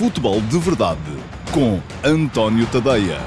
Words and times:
Futebol 0.00 0.40
de 0.40 0.58
Verdade 0.58 0.98
com 1.52 1.76
António 2.02 2.64
Tadeia. 2.72 3.18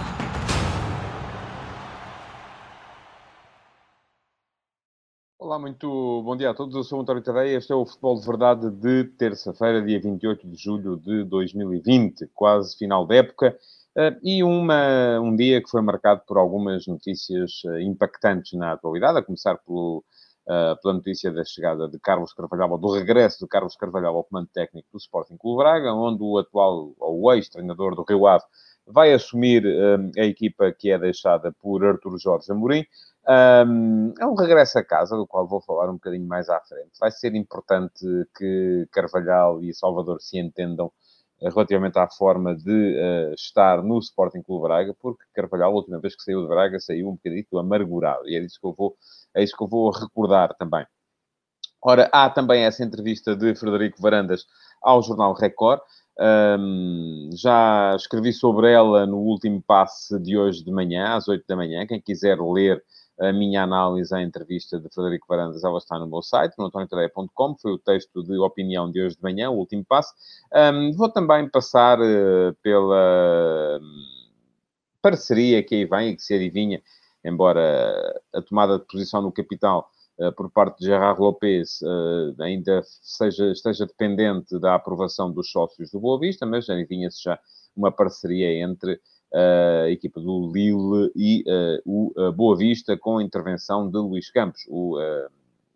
Olá, 5.38 5.60
muito 5.60 6.24
bom 6.26 6.36
dia 6.36 6.50
a 6.50 6.54
todos. 6.56 6.74
Eu 6.74 6.84
sou 6.84 7.00
António 7.00 7.22
Tadeia. 7.22 7.60
Este 7.60 7.72
é 7.72 7.76
o 7.76 7.86
Futebol 7.86 8.20
de 8.20 8.26
Verdade 8.26 8.72
de 8.72 9.04
terça-feira, 9.04 9.86
dia 9.86 10.02
28 10.02 10.48
de 10.48 10.56
julho 10.56 10.98
de 10.98 11.24
2020, 11.26 12.32
quase 12.34 12.76
final 12.76 13.06
da 13.06 13.18
época. 13.18 13.56
Uh, 13.96 14.18
e 14.24 14.44
uma, 14.44 15.20
um 15.20 15.36
dia 15.36 15.62
que 15.62 15.70
foi 15.70 15.84
marcado 15.84 16.24
por 16.28 16.40
algumas 16.40 16.88
notícias 16.88 17.64
uh, 17.66 17.80
impactantes 17.82 18.54
na 18.54 18.72
atualidade, 18.72 19.20
a 19.20 19.24
começar 19.24 19.60
pelo, 19.60 20.04
pela 20.46 20.94
notícia 20.94 21.32
da 21.32 21.44
chegada 21.44 21.88
de 21.88 21.98
Carlos 22.00 22.34
Carvalhal, 22.34 22.78
do 22.78 22.92
regresso 22.92 23.40
de 23.40 23.48
Carlos 23.48 23.76
Carvalhal 23.76 24.16
ao 24.16 24.24
comando 24.24 24.50
técnico 24.54 24.88
do 24.92 24.98
Sporting 24.98 25.38
Clube 25.38 25.64
Braga, 25.64 25.94
onde 25.94 26.22
o 26.22 26.38
atual, 26.38 26.94
ou 27.00 27.22
o 27.22 27.34
ex-treinador 27.34 27.96
do 27.96 28.04
Rio 28.04 28.28
Ave, 28.28 28.44
vai 28.86 29.14
assumir 29.14 29.64
a 30.18 30.26
equipa 30.26 30.72
que 30.72 30.92
é 30.92 30.98
deixada 30.98 31.52
por 31.54 31.84
Artur 31.86 32.18
Jorge 32.20 32.52
Amorim. 32.52 32.86
Um, 33.26 34.14
é 34.20 34.26
um 34.26 34.36
regresso 34.36 34.78
a 34.78 34.84
casa, 34.84 35.16
do 35.16 35.26
qual 35.26 35.48
vou 35.48 35.62
falar 35.62 35.90
um 35.90 35.94
bocadinho 35.94 36.28
mais 36.28 36.50
à 36.50 36.60
frente. 36.60 36.92
Vai 37.00 37.10
ser 37.10 37.34
importante 37.36 38.06
que 38.38 38.86
Carvalhal 38.92 39.64
e 39.64 39.74
Salvador 39.74 40.20
se 40.20 40.38
entendam 40.38 40.92
relativamente 41.50 41.98
à 41.98 42.08
forma 42.10 42.56
de 42.56 42.72
uh, 42.72 43.34
estar 43.34 43.84
no 43.84 44.00
Sporting 44.00 44.42
Clube 44.42 44.64
Braga, 44.64 44.96
porque 45.00 45.24
Carvalhal, 45.34 45.72
a 45.72 45.76
última 45.76 46.00
vez 46.00 46.16
que 46.16 46.24
saiu 46.24 46.42
de 46.42 46.48
Braga, 46.48 46.80
saiu 46.80 47.10
um 47.10 47.14
bocadinho 47.14 47.60
amargurado, 47.60 48.28
e 48.28 48.36
é 48.36 48.40
isso 48.40 48.60
que 48.60 48.68
eu 48.68 48.74
vou, 48.74 48.96
é 49.36 49.44
isso 49.44 49.56
que 49.56 49.64
eu 49.64 49.68
vou 49.68 49.92
recordar 49.92 50.56
também. 50.56 50.86
Ora, 51.82 52.10
há 52.14 52.30
também 52.30 52.64
essa 52.64 52.84
entrevista 52.84 53.36
de 53.36 53.56
Frederico 53.56 54.02
Varandas 54.02 54.46
ao 54.82 55.02
jornal 55.04 55.34
Record, 55.34 55.82
um, 56.20 57.30
já 57.34 57.96
escrevi 57.96 58.32
sobre 58.32 58.72
ela 58.72 59.06
no 59.06 59.18
último 59.18 59.62
passe 59.62 60.18
de 60.20 60.38
hoje 60.38 60.64
de 60.64 60.72
manhã, 60.72 61.16
às 61.16 61.28
8 61.28 61.44
da 61.48 61.56
manhã, 61.56 61.86
quem 61.88 62.00
quiser 62.00 62.38
ler 62.40 62.82
a 63.20 63.32
minha 63.32 63.64
análise 63.64 64.14
à 64.14 64.22
entrevista 64.22 64.80
de 64.80 64.90
Frederico 64.90 65.28
Varandas, 65.28 65.64
ela 65.64 65.78
está 65.78 66.00
no 66.00 66.08
meu 66.08 66.22
site, 66.22 66.56
no 66.58 66.66
antoniotadeia.com, 66.66 67.56
foi 67.62 67.74
o 67.74 67.78
texto 67.78 68.24
de 68.24 68.38
opinião 68.38 68.92
de 68.92 69.02
hoje 69.02 69.16
de 69.16 69.24
manhã, 69.24 69.50
o 69.50 69.58
último 69.58 69.86
passo. 69.86 70.14
Um, 70.54 70.92
vou 70.94 71.10
também 71.10 71.48
passar 71.48 72.00
uh, 72.00 72.54
pela 72.62 73.80
hum, 73.82 74.06
parceria 75.02 75.64
que 75.64 75.76
aí 75.76 75.86
vem 75.86 76.10
e 76.10 76.16
que 76.16 76.24
se 76.24 76.34
adivinha, 76.34 76.82
embora 77.24 78.22
a 78.34 78.42
tomada 78.42 78.80
de 78.80 78.86
posição 78.86 79.22
no 79.22 79.32
capital 79.32 79.90
uh, 80.18 80.32
por 80.34 80.50
parte 80.50 80.80
de 80.80 80.86
Gerard 80.86 81.20
Lopes 81.20 81.82
uh, 81.82 82.42
ainda 82.42 82.82
seja, 82.84 83.52
esteja 83.52 83.86
dependente 83.86 84.60
da 84.60 84.76
aprovação 84.76 85.32
dos 85.32 85.52
sócios 85.52 85.92
do 85.92 86.00
Boa 86.00 86.20
Vista, 86.20 86.46
mas 86.46 86.70
adivinha-se 86.70 87.24
já 87.24 87.40
uma 87.76 87.92
parceria 87.92 88.64
entre 88.64 89.00
a 89.34 89.90
equipa 89.90 90.20
do 90.20 90.52
Lille 90.52 91.12
e 91.16 91.44
uh, 91.48 91.82
o 91.86 92.14
uh, 92.16 92.32
Boa 92.32 92.56
Vista, 92.56 92.96
com 92.96 93.18
a 93.18 93.24
intervenção 93.24 93.90
de 93.90 93.98
Luís 93.98 94.30
Campos, 94.30 94.66
o 94.70 94.98
uh, 94.98 95.30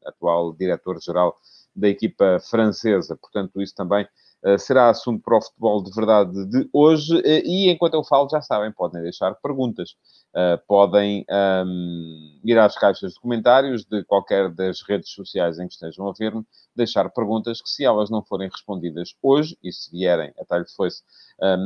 atual 0.05 0.53
diretor-geral 0.53 1.35
da 1.77 1.87
equipa 1.87 2.39
francesa. 2.49 3.15
Portanto, 3.15 3.61
isso 3.61 3.75
também 3.75 4.07
será 4.59 4.89
assunto 4.89 5.23
para 5.23 5.37
o 5.37 5.41
futebol 5.41 5.83
de 5.83 5.91
verdade 5.91 6.45
de 6.45 6.69
hoje. 6.71 7.21
e 7.25 7.69
enquanto 7.69 7.95
eu 7.95 8.03
falo, 8.03 8.29
já 8.29 8.41
sabem, 8.41 8.71
podem 8.71 9.01
deixar 9.01 9.33
perguntas. 9.35 9.95
podem 10.67 11.25
um, 11.65 12.39
ir 12.43 12.57
às 12.57 12.75
caixas 12.77 13.13
de 13.13 13.19
comentários 13.19 13.83
de 13.83 14.03
qualquer 14.03 14.49
das 14.53 14.81
redes 14.87 15.09
sociais 15.09 15.59
em 15.59 15.67
que 15.67 15.73
estejam 15.73 16.07
a 16.07 16.13
ver-me, 16.17 16.45
deixar 16.75 17.09
perguntas 17.09 17.61
que, 17.61 17.69
se 17.69 17.83
elas 17.83 18.09
não 18.09 18.23
forem 18.23 18.47
respondidas 18.47 19.15
hoje, 19.21 19.57
e 19.63 19.71
se 19.71 19.89
vierem, 19.91 20.31
até 20.39 20.59
lhe 20.59 20.69
fosse 20.75 21.01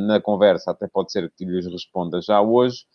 na 0.07 0.19
conversa, 0.21 0.71
até 0.71 0.87
pode 0.87 1.11
ser 1.11 1.31
que 1.37 1.45
lhes 1.45 1.65
responda 1.65 2.21
já 2.21 2.41
hoje, 2.41 2.85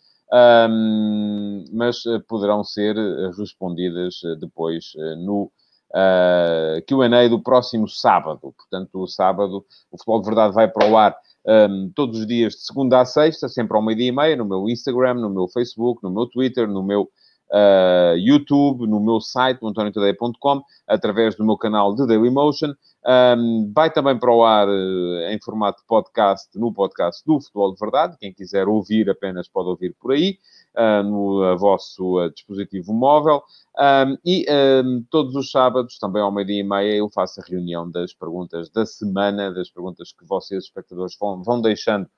um, 0.69 1.63
mas 1.71 2.05
eh, 2.05 2.19
poderão 2.27 2.61
ser 2.63 2.95
respondidas 3.37 4.19
depois 4.39 4.91
no 5.19 5.51
uh, 5.91 6.81
QA 6.87 7.29
do 7.29 7.41
próximo 7.41 7.87
sábado. 7.87 8.53
Portanto, 8.55 8.99
o 8.99 9.07
sábado, 9.07 9.65
o 9.91 9.97
Futebol 9.97 10.21
de 10.21 10.25
Verdade 10.25 10.53
vai 10.53 10.67
para 10.67 10.87
o 10.87 10.97
ar 10.97 11.15
um, 11.47 11.91
todos 11.95 12.19
os 12.19 12.27
dias 12.27 12.53
de 12.53 12.61
segunda 12.61 12.99
a 12.99 13.05
sexta, 13.05 13.47
sempre 13.47 13.75
ao 13.77 13.83
meio-dia 13.83 14.07
e 14.07 14.11
meia, 14.11 14.35
no 14.35 14.45
meu 14.45 14.67
Instagram, 14.69 15.15
no 15.15 15.29
meu 15.29 15.47
Facebook, 15.47 16.03
no 16.03 16.11
meu 16.11 16.25
Twitter, 16.25 16.67
no 16.67 16.83
meu 16.83 17.09
uh, 17.51 18.17
YouTube, 18.17 18.87
no 18.87 18.99
meu 18.99 19.19
site, 19.19 19.59
antoniotadeia.com, 19.63 20.61
através 20.87 21.35
do 21.35 21.45
meu 21.45 21.57
canal 21.57 21.95
de 21.95 22.05
Dailymotion. 22.05 22.73
Um, 23.09 23.71
vai 23.73 23.89
também 23.89 24.19
para 24.19 24.33
o 24.33 24.43
ar 24.43 24.67
uh, 24.67 25.21
em 25.29 25.39
formato 25.41 25.81
podcast, 25.87 26.49
no 26.59 26.73
podcast 26.73 27.23
do 27.25 27.39
Futebol 27.39 27.73
de 27.73 27.79
Verdade. 27.79 28.17
Quem 28.19 28.33
quiser 28.33 28.67
ouvir 28.67 29.09
apenas 29.09 29.47
pode 29.47 29.69
ouvir 29.69 29.95
por 29.97 30.11
aí, 30.11 30.37
uh, 30.75 31.03
no 31.03 31.41
uh, 31.41 31.57
vosso 31.57 32.29
dispositivo 32.35 32.91
móvel. 32.93 33.41
Um, 33.79 34.17
e 34.25 34.45
um, 34.83 35.05
todos 35.09 35.35
os 35.35 35.49
sábados, 35.49 35.97
também 35.97 36.21
ao 36.21 36.33
meio-dia 36.33 36.59
e 36.59 36.63
meia, 36.63 36.97
eu 36.97 37.09
faço 37.09 37.39
a 37.39 37.43
reunião 37.47 37.89
das 37.89 38.13
perguntas 38.13 38.69
da 38.71 38.85
semana, 38.85 39.53
das 39.53 39.69
perguntas 39.69 40.11
que 40.11 40.25
vocês, 40.25 40.65
espectadores, 40.65 41.15
vão, 41.17 41.41
vão 41.41 41.61
deixando 41.61 42.09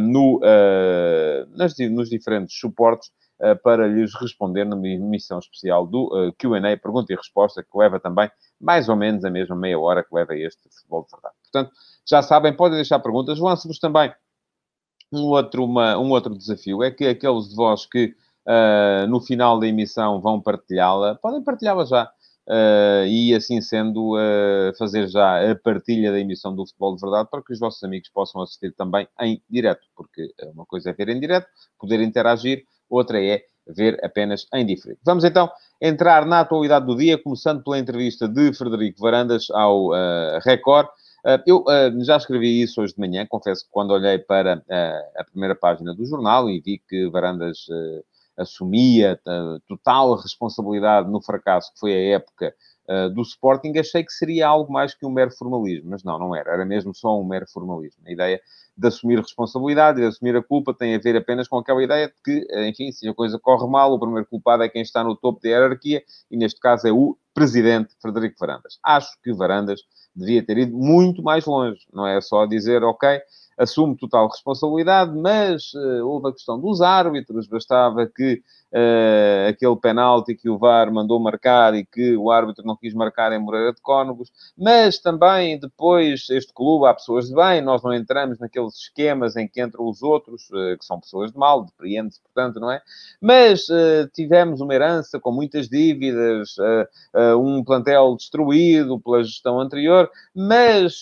no, 0.00 0.40
nas, 1.54 1.74
nos 1.90 2.08
diferentes 2.08 2.58
suportes 2.58 3.10
para 3.62 3.86
lhes 3.86 4.14
responder 4.14 4.64
numa 4.64 4.86
emissão 4.86 5.38
especial 5.38 5.86
do 5.86 6.10
eh, 6.16 6.32
Q&A, 6.38 6.76
pergunta 6.76 7.12
e 7.12 7.16
resposta, 7.16 7.62
que 7.62 7.76
leva 7.76 7.98
também 7.98 8.30
mais 8.60 8.88
ou 8.88 8.96
menos 8.96 9.24
a 9.24 9.30
mesma 9.30 9.56
meia 9.56 9.78
hora 9.78 10.04
que 10.04 10.14
leva 10.14 10.36
este 10.36 10.62
futebol 10.70 11.04
de 11.04 11.10
verdade. 11.10 11.34
Portanto, 11.42 11.72
já 12.08 12.22
sabem, 12.22 12.54
podem 12.54 12.76
deixar 12.76 13.00
perguntas. 13.00 13.38
Lanço-vos 13.38 13.78
também 13.78 14.12
um 15.12 15.26
outro, 15.28 15.64
uma, 15.64 15.98
um 15.98 16.10
outro 16.10 16.36
desafio, 16.36 16.82
é 16.82 16.90
que 16.90 17.06
aqueles 17.06 17.48
de 17.48 17.56
vós 17.56 17.86
que 17.86 18.14
uh, 18.46 19.06
no 19.08 19.20
final 19.20 19.58
da 19.58 19.66
emissão 19.66 20.20
vão 20.20 20.40
partilhá-la, 20.40 21.16
podem 21.16 21.42
partilhá-la 21.42 21.84
já. 21.84 22.10
Uh, 22.46 23.06
e 23.06 23.34
assim 23.34 23.58
sendo, 23.62 24.16
uh, 24.16 24.76
fazer 24.76 25.08
já 25.08 25.50
a 25.50 25.56
partilha 25.56 26.12
da 26.12 26.20
emissão 26.20 26.54
do 26.54 26.66
Futebol 26.66 26.94
de 26.94 27.00
Verdade 27.00 27.30
para 27.30 27.42
que 27.42 27.54
os 27.54 27.58
vossos 27.58 27.82
amigos 27.82 28.10
possam 28.10 28.42
assistir 28.42 28.74
também 28.74 29.08
em 29.18 29.42
direto, 29.48 29.86
porque 29.96 30.30
uma 30.54 30.66
coisa 30.66 30.90
é 30.90 30.92
ver 30.92 31.08
em 31.08 31.18
direto, 31.18 31.46
poder 31.78 32.02
interagir, 32.02 32.66
outra 32.88 33.22
é 33.22 33.42
ver 33.66 33.98
apenas 34.04 34.46
em 34.52 34.64
diferente. 34.64 35.00
Vamos 35.04 35.24
então 35.24 35.50
entrar 35.80 36.26
na 36.26 36.40
atualidade 36.40 36.86
do 36.86 36.96
dia, 36.96 37.18
começando 37.18 37.62
pela 37.62 37.78
entrevista 37.78 38.28
de 38.28 38.52
Frederico 38.52 39.00
Varandas 39.00 39.50
ao 39.50 39.88
uh, 39.88 40.38
Record. 40.44 40.86
Uh, 41.24 41.40
eu 41.46 41.64
uh, 41.64 42.04
já 42.04 42.16
escrevi 42.16 42.60
isso 42.60 42.82
hoje 42.82 42.94
de 42.94 43.00
manhã, 43.00 43.26
confesso 43.26 43.64
que 43.64 43.70
quando 43.70 43.92
olhei 43.92 44.18
para 44.18 44.62
a 45.16 45.24
primeira 45.24 45.54
página 45.54 45.94
do 45.94 46.04
jornal 46.04 46.50
e 46.50 46.60
vi 46.60 46.82
que 46.88 47.08
Varandas 47.08 47.66
assumia 48.36 49.18
total 49.68 50.16
responsabilidade 50.16 51.08
no 51.08 51.22
fracasso 51.22 51.72
que 51.72 51.78
foi 51.78 51.92
a 51.94 52.16
época 52.16 52.52
do 53.14 53.22
Sporting, 53.22 53.78
achei 53.78 54.04
que 54.04 54.12
seria 54.12 54.46
algo 54.46 54.72
mais 54.72 54.94
que 54.94 55.06
um 55.06 55.10
mero 55.10 55.30
formalismo, 55.30 55.90
mas 55.90 56.04
não, 56.04 56.18
não 56.18 56.36
era, 56.36 56.52
era 56.52 56.64
mesmo 56.64 56.94
só 56.94 57.18
um 57.18 57.24
mero 57.24 57.46
formalismo. 57.50 58.02
A 58.06 58.12
ideia 58.12 58.40
de 58.76 58.88
assumir 58.88 59.18
responsabilidade, 59.18 60.00
de 60.00 60.06
assumir 60.06 60.36
a 60.36 60.42
culpa, 60.42 60.74
tem 60.74 60.94
a 60.94 60.98
ver 60.98 61.16
apenas 61.16 61.48
com 61.48 61.58
aquela 61.58 61.82
ideia 61.82 62.08
de 62.08 62.14
que, 62.22 62.46
enfim, 62.68 62.90
se 62.92 63.08
a 63.08 63.14
coisa 63.14 63.38
corre 63.38 63.66
mal, 63.68 63.92
o 63.92 63.98
primeiro 63.98 64.26
culpado 64.26 64.62
é 64.62 64.68
quem 64.68 64.82
está 64.82 65.02
no 65.04 65.16
topo 65.16 65.40
da 65.40 65.48
hierarquia, 65.48 66.02
e 66.30 66.36
neste 66.36 66.60
caso 66.60 66.86
é 66.86 66.92
o 66.92 67.16
presidente 67.32 67.94
Frederico 68.00 68.36
Varandas. 68.38 68.78
Acho 68.84 69.10
que 69.22 69.32
Varandas 69.32 69.80
devia 70.14 70.44
ter 70.44 70.58
ido 70.58 70.76
muito 70.76 71.22
mais 71.22 71.44
longe, 71.46 71.80
não 71.92 72.06
é 72.06 72.20
só 72.20 72.46
dizer, 72.46 72.82
ok, 72.84 73.20
assumo 73.58 73.96
total 73.96 74.28
responsabilidade, 74.28 75.16
mas 75.16 75.72
uh, 75.74 76.06
houve 76.06 76.28
a 76.28 76.32
questão 76.32 76.60
dos 76.60 76.80
árbitros, 76.80 77.46
bastava 77.46 78.06
que 78.06 78.42
uh, 78.74 79.48
aquele 79.48 79.76
penalti 79.76 80.34
que 80.34 80.50
o 80.50 80.58
VAR 80.58 80.92
mandou 80.92 81.20
marcar 81.20 81.74
e 81.74 81.84
que 81.84 82.16
o 82.16 82.30
árbitro 82.30 82.66
não 82.66 82.76
quis 82.76 82.92
marcar 82.92 83.32
em 83.32 83.38
Moreira 83.38 83.72
de 83.72 83.80
Cónegos, 83.80 84.32
mas 84.58 84.98
também 84.98 85.58
depois 85.58 86.28
este 86.28 86.52
clube 86.52 86.86
há 86.86 86.94
pessoas 86.94 87.28
de 87.28 87.34
bem, 87.34 87.62
nós 87.62 87.82
não 87.82 87.94
entramos 87.94 88.38
naqueles 88.38 88.74
esquemas 88.74 89.36
em 89.36 89.46
que 89.46 89.62
entram 89.62 89.88
os 89.88 90.02
outros, 90.02 90.50
uh, 90.50 90.76
que 90.76 90.84
são 90.84 90.98
pessoas 90.98 91.32
de 91.32 91.38
mal, 91.38 91.64
depreende-se, 91.64 92.20
portanto, 92.20 92.58
não 92.58 92.70
é? 92.70 92.82
Mas 93.20 93.68
uh, 93.68 94.08
tivemos 94.12 94.60
uma 94.60 94.74
herança 94.74 95.20
com 95.20 95.30
muitas 95.30 95.68
dívidas, 95.68 96.56
um 97.38 97.62
plantel 97.62 98.16
destruído 98.16 98.98
pela 98.98 99.22
gestão 99.22 99.60
anterior, 99.60 100.10
mas, 100.34 101.00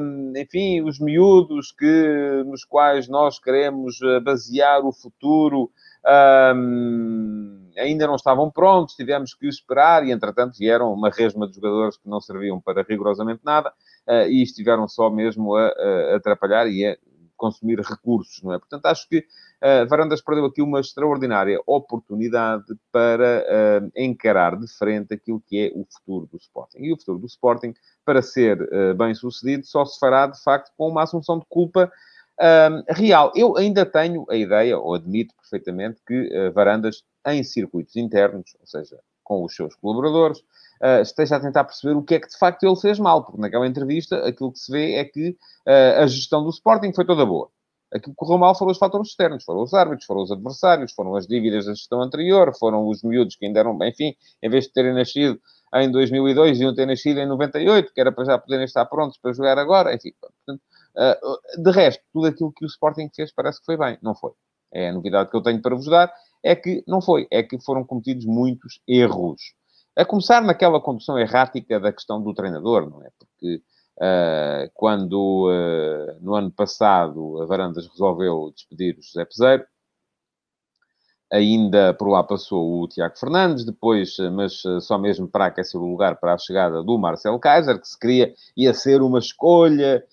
um, 0.00 0.32
enfim, 0.36 0.80
os 0.82 0.98
miúdos 0.98 1.72
que, 1.72 2.42
nos 2.46 2.64
quais 2.64 3.08
nós 3.08 3.38
queremos 3.38 3.98
basear 4.22 4.84
o 4.84 4.92
futuro 4.92 5.70
um, 6.04 7.70
ainda 7.76 8.06
não 8.06 8.16
estavam 8.16 8.50
prontos, 8.50 8.94
tivemos 8.94 9.34
que 9.34 9.46
esperar 9.46 10.06
e, 10.06 10.10
entretanto, 10.10 10.58
vieram 10.58 10.92
uma 10.92 11.10
resma 11.10 11.48
de 11.48 11.54
jogadores 11.54 11.96
que 11.96 12.08
não 12.08 12.20
serviam 12.20 12.60
para 12.60 12.82
rigorosamente 12.82 13.40
nada 13.44 13.72
uh, 14.08 14.28
e 14.28 14.42
estiveram 14.42 14.88
só 14.88 15.10
mesmo 15.10 15.54
a, 15.54 15.68
a 15.68 16.16
atrapalhar 16.16 16.66
e 16.66 16.86
a 16.86 16.96
consumir 17.36 17.80
recursos, 17.80 18.40
não 18.42 18.52
é? 18.52 18.58
Portanto, 18.58 18.86
acho 18.86 19.08
que 19.08 19.18
uh, 19.18 19.88
Varandas 19.88 20.20
perdeu 20.20 20.44
aqui 20.44 20.62
uma 20.62 20.80
extraordinária 20.80 21.60
oportunidade 21.66 22.66
para 22.92 23.44
uh, 23.82 23.92
encarar 23.96 24.56
de 24.56 24.68
frente 24.68 25.14
aquilo 25.14 25.42
que 25.46 25.66
é 25.66 25.72
o 25.74 25.84
futuro 25.90 26.28
do 26.30 26.36
Sporting. 26.36 26.78
E 26.78 26.92
o 26.92 26.96
futuro 26.96 27.18
do 27.18 27.26
Sporting, 27.26 27.74
para 28.04 28.22
ser 28.22 28.58
bem 28.96 29.14
sucedido, 29.14 29.64
só 29.64 29.84
se 29.84 29.98
fará, 29.98 30.26
de 30.26 30.40
facto, 30.42 30.72
com 30.76 30.88
uma 30.88 31.02
assunção 31.02 31.38
de 31.38 31.46
culpa 31.48 31.90
real. 32.88 33.32
Eu 33.34 33.56
ainda 33.56 33.86
tenho 33.86 34.24
a 34.28 34.36
ideia, 34.36 34.78
ou 34.78 34.94
admito 34.94 35.34
perfeitamente, 35.36 36.00
que 36.06 36.50
Varandas, 36.54 37.02
em 37.26 37.42
circuitos 37.42 37.96
internos, 37.96 38.56
ou 38.60 38.66
seja, 38.66 38.98
com 39.22 39.44
os 39.44 39.54
seus 39.54 39.74
colaboradores, 39.76 40.38
uh, 40.82 41.00
esteja 41.00 41.36
a 41.36 41.40
tentar 41.40 41.64
perceber 41.64 41.96
o 41.96 42.02
que 42.02 42.16
é 42.16 42.20
que 42.20 42.28
de 42.28 42.36
facto 42.36 42.64
ele 42.64 42.76
fez 42.76 42.98
mal, 42.98 43.24
porque 43.24 43.40
naquela 43.40 43.66
entrevista 43.66 44.16
aquilo 44.26 44.52
que 44.52 44.58
se 44.58 44.70
vê 44.70 44.94
é 44.94 45.04
que 45.04 45.30
uh, 45.30 46.02
a 46.02 46.06
gestão 46.06 46.42
do 46.42 46.50
Sporting 46.50 46.92
foi 46.92 47.06
toda 47.06 47.24
boa. 47.24 47.48
Aquilo 47.94 48.12
que 48.12 48.16
correu 48.16 48.38
mal 48.38 48.54
foram 48.54 48.72
os 48.72 48.78
fatores 48.78 49.08
externos, 49.08 49.44
foram 49.44 49.62
os 49.62 49.74
árbitros, 49.74 50.06
foram 50.06 50.22
os 50.22 50.32
adversários, 50.32 50.92
foram 50.92 51.14
as 51.14 51.26
dívidas 51.26 51.66
da 51.66 51.74
gestão 51.74 52.00
anterior, 52.00 52.54
foram 52.58 52.88
os 52.88 53.02
miúdos 53.02 53.36
que 53.36 53.44
ainda 53.44 53.60
eram, 53.60 53.78
enfim, 53.84 54.14
em 54.42 54.48
vez 54.48 54.64
de 54.64 54.72
terem 54.72 54.94
nascido 54.94 55.38
em 55.74 55.90
2002, 55.90 56.60
iam 56.60 56.74
ter 56.74 56.86
nascido 56.86 57.20
em 57.20 57.26
98, 57.26 57.92
que 57.92 58.00
era 58.00 58.10
para 58.10 58.24
já 58.24 58.38
poderem 58.38 58.64
estar 58.64 58.86
prontos 58.86 59.18
para 59.18 59.32
jogar 59.32 59.58
agora, 59.58 59.94
enfim. 59.94 60.12
Portanto, 60.18 60.60
uh, 60.60 60.71
de 60.94 61.70
resto, 61.70 62.02
tudo 62.12 62.26
aquilo 62.26 62.52
que 62.52 62.64
o 62.64 62.66
Sporting 62.66 63.08
fez 63.14 63.32
parece 63.32 63.60
que 63.60 63.66
foi 63.66 63.76
bem. 63.76 63.98
Não 64.02 64.14
foi. 64.14 64.32
É 64.72 64.88
a 64.88 64.92
novidade 64.92 65.30
que 65.30 65.36
eu 65.36 65.42
tenho 65.42 65.60
para 65.60 65.76
vos 65.76 65.86
dar, 65.86 66.12
é 66.42 66.56
que 66.56 66.82
não 66.86 67.00
foi. 67.00 67.26
É 67.30 67.42
que 67.42 67.60
foram 67.60 67.84
cometidos 67.84 68.24
muitos 68.24 68.80
erros. 68.88 69.40
A 69.96 70.04
começar 70.04 70.42
naquela 70.42 70.80
condução 70.80 71.18
errática 71.18 71.78
da 71.78 71.92
questão 71.92 72.22
do 72.22 72.32
treinador, 72.32 72.88
não 72.88 73.04
é? 73.04 73.10
Porque 73.18 73.62
uh, 73.98 74.70
quando 74.72 75.50
uh, 75.50 76.18
no 76.22 76.34
ano 76.34 76.50
passado 76.50 77.42
a 77.42 77.46
Varandas 77.46 77.86
resolveu 77.88 78.50
despedir 78.54 78.96
o 78.98 79.02
José 79.02 79.24
Peseiro, 79.26 79.66
ainda 81.30 81.92
por 81.94 82.08
lá 82.08 82.22
passou 82.22 82.82
o 82.82 82.88
Tiago 82.88 83.18
Fernandes, 83.18 83.64
depois, 83.64 84.16
mas 84.32 84.62
só 84.82 84.98
mesmo 84.98 85.26
para 85.28 85.46
aquecer 85.46 85.80
o 85.80 85.86
lugar 85.86 86.18
para 86.20 86.34
a 86.34 86.38
chegada 86.38 86.82
do 86.82 86.98
Marcelo 86.98 87.38
Kaiser, 87.38 87.80
que 87.80 87.88
se 87.88 87.98
queria, 87.98 88.34
ia 88.54 88.74
ser 88.74 89.00
uma 89.00 89.18
escolha 89.18 90.04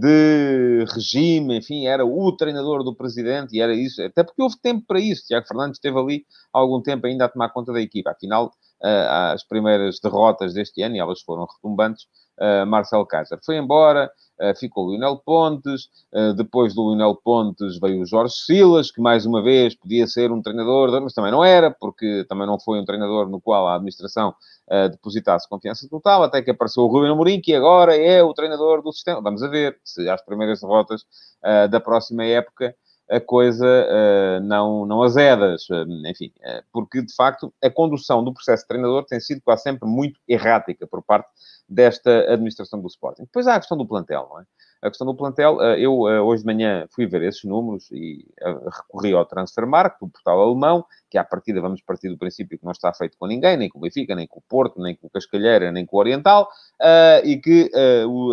de 0.00 0.84
regime, 0.92 1.58
enfim, 1.58 1.86
era 1.86 2.04
o 2.04 2.36
treinador 2.36 2.82
do 2.82 2.94
presidente 2.94 3.56
e 3.56 3.60
era 3.60 3.74
isso, 3.74 4.02
até 4.02 4.24
porque 4.24 4.42
houve 4.42 4.56
tempo 4.60 4.84
para 4.86 4.98
isso. 4.98 5.26
Tiago 5.26 5.46
Fernandes 5.46 5.78
esteve 5.78 5.98
ali 5.98 6.26
há 6.52 6.58
algum 6.58 6.82
tempo 6.82 7.06
ainda 7.06 7.26
a 7.26 7.28
tomar 7.28 7.50
conta 7.50 7.72
da 7.72 7.80
equipa. 7.80 8.10
Afinal, 8.10 8.46
uh, 8.82 9.32
as 9.32 9.46
primeiras 9.46 10.00
derrotas 10.00 10.54
deste 10.54 10.82
ano, 10.82 10.96
e 10.96 10.98
elas 10.98 11.20
foram 11.20 11.46
retumbantes, 11.46 12.04
uh, 12.40 12.66
Marcelo 12.66 13.06
Kaiser 13.06 13.38
foi 13.44 13.56
embora, 13.56 14.10
ficou 14.58 14.86
o 14.86 14.90
Lionel 14.90 15.16
Pontes, 15.16 15.88
uh, 16.12 16.34
depois 16.34 16.74
do 16.74 16.88
Lionel 16.88 17.14
Pontes 17.14 17.78
veio 17.78 18.02
o 18.02 18.06
Jorge 18.06 18.34
Silas, 18.34 18.90
que 18.90 19.00
mais 19.00 19.24
uma 19.26 19.42
vez 19.42 19.74
podia 19.74 20.06
ser 20.06 20.32
um 20.32 20.42
treinador, 20.42 21.00
mas 21.00 21.12
também 21.12 21.30
não 21.30 21.44
era, 21.44 21.70
porque 21.70 22.24
também 22.28 22.46
não 22.46 22.58
foi 22.58 22.80
um 22.80 22.84
treinador 22.84 23.28
no 23.28 23.40
qual 23.40 23.66
a 23.66 23.76
administração 23.76 24.34
depositasse 24.90 25.46
confiança 25.46 25.86
total, 25.90 26.22
até 26.22 26.40
que 26.40 26.50
apareceu 26.50 26.84
o 26.84 26.86
Rubem 26.86 27.10
Amorim, 27.10 27.38
que 27.38 27.54
agora 27.54 27.94
é 27.94 28.22
o 28.22 28.32
treinador 28.32 28.82
do 28.82 28.90
sistema. 28.92 29.20
Vamos 29.20 29.42
a 29.42 29.48
ver 29.48 29.78
se 29.84 30.08
às 30.08 30.24
primeiras 30.24 30.62
derrotas 30.62 31.04
da 31.70 31.78
próxima 31.80 32.24
época 32.24 32.74
a 33.10 33.20
coisa 33.20 33.66
não, 34.42 34.86
não 34.86 35.02
azedas, 35.02 35.66
enfim, 36.06 36.32
porque 36.72 37.02
de 37.02 37.14
facto 37.14 37.52
a 37.62 37.68
condução 37.68 38.24
do 38.24 38.32
processo 38.32 38.62
de 38.62 38.68
treinador 38.68 39.04
tem 39.04 39.20
sido 39.20 39.42
quase 39.42 39.64
sempre 39.64 39.86
muito 39.86 40.18
errática 40.26 40.86
por 40.86 41.02
parte 41.02 41.28
desta 41.68 42.32
administração 42.32 42.80
do 42.80 42.86
Sporting. 42.88 43.22
Depois 43.22 43.46
há 43.46 43.54
a 43.54 43.58
questão 43.58 43.76
do 43.76 43.86
plantel, 43.86 44.28
não 44.30 44.40
é? 44.40 44.44
A 44.82 44.90
questão 44.90 45.06
do 45.06 45.14
plantel, 45.14 45.62
eu 45.78 45.94
hoje 45.94 46.42
de 46.42 46.46
manhã 46.46 46.86
fui 46.94 47.06
ver 47.06 47.22
esses 47.22 47.42
números 47.44 47.90
e 47.90 48.22
recorri 48.70 49.14
ao 49.14 49.24
Transfermarkt, 49.24 49.96
o 50.02 50.08
portal 50.10 50.42
alemão, 50.42 50.84
que 51.10 51.16
à 51.16 51.24
partida 51.24 51.58
vamos 51.58 51.80
partir 51.80 52.10
do 52.10 52.18
princípio 52.18 52.58
que 52.58 52.64
não 52.66 52.72
está 52.72 52.92
feito 52.92 53.16
com 53.16 53.26
ninguém, 53.26 53.56
nem 53.56 53.70
com 53.70 53.78
o 53.78 53.80
Benfica, 53.80 54.14
nem 54.14 54.26
com 54.26 54.40
o 54.40 54.42
Porto, 54.46 54.78
nem 54.82 54.94
com 54.94 55.06
o 55.06 55.10
Cascalheira, 55.10 55.72
nem 55.72 55.86
com 55.86 55.96
o 55.96 56.00
Oriental, 56.00 56.50
e 57.24 57.38
que 57.38 57.70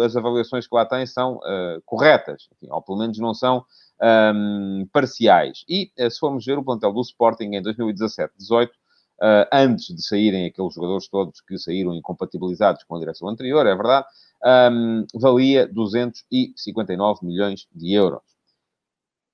as 0.04 0.18
avaliações 0.18 0.68
que 0.68 0.76
lá 0.76 0.86
têm 0.86 1.06
são 1.06 1.40
corretas, 1.86 2.50
ou 2.70 2.82
pelo 2.82 2.98
menos 2.98 3.18
não 3.18 3.34
são 3.34 3.64
um, 4.36 4.86
parciais. 4.92 5.64
E 5.70 5.90
se 5.98 6.20
formos 6.20 6.46
ver 6.46 6.58
o 6.58 6.66
plantel 6.66 6.92
do 6.92 7.00
Sporting 7.00 7.52
em 7.54 7.64
2017-18, 7.64 8.72
uh, 9.22 9.48
antes 9.52 9.96
de 9.96 10.02
saírem 10.02 10.48
aqueles 10.48 10.74
jogadores 10.74 11.08
todos 11.08 11.40
que 11.42 11.58
saíram 11.58 11.94
incompatibilizados 11.94 12.84
com 12.84 12.96
a 12.96 13.00
direção 13.00 13.30
anterior, 13.30 13.66
é 13.66 13.76
verdade, 13.76 14.08
um, 14.72 15.06
valia 15.14 15.68
259 15.68 17.26
milhões 17.26 17.68
de 17.74 17.94
euros. 17.94 18.24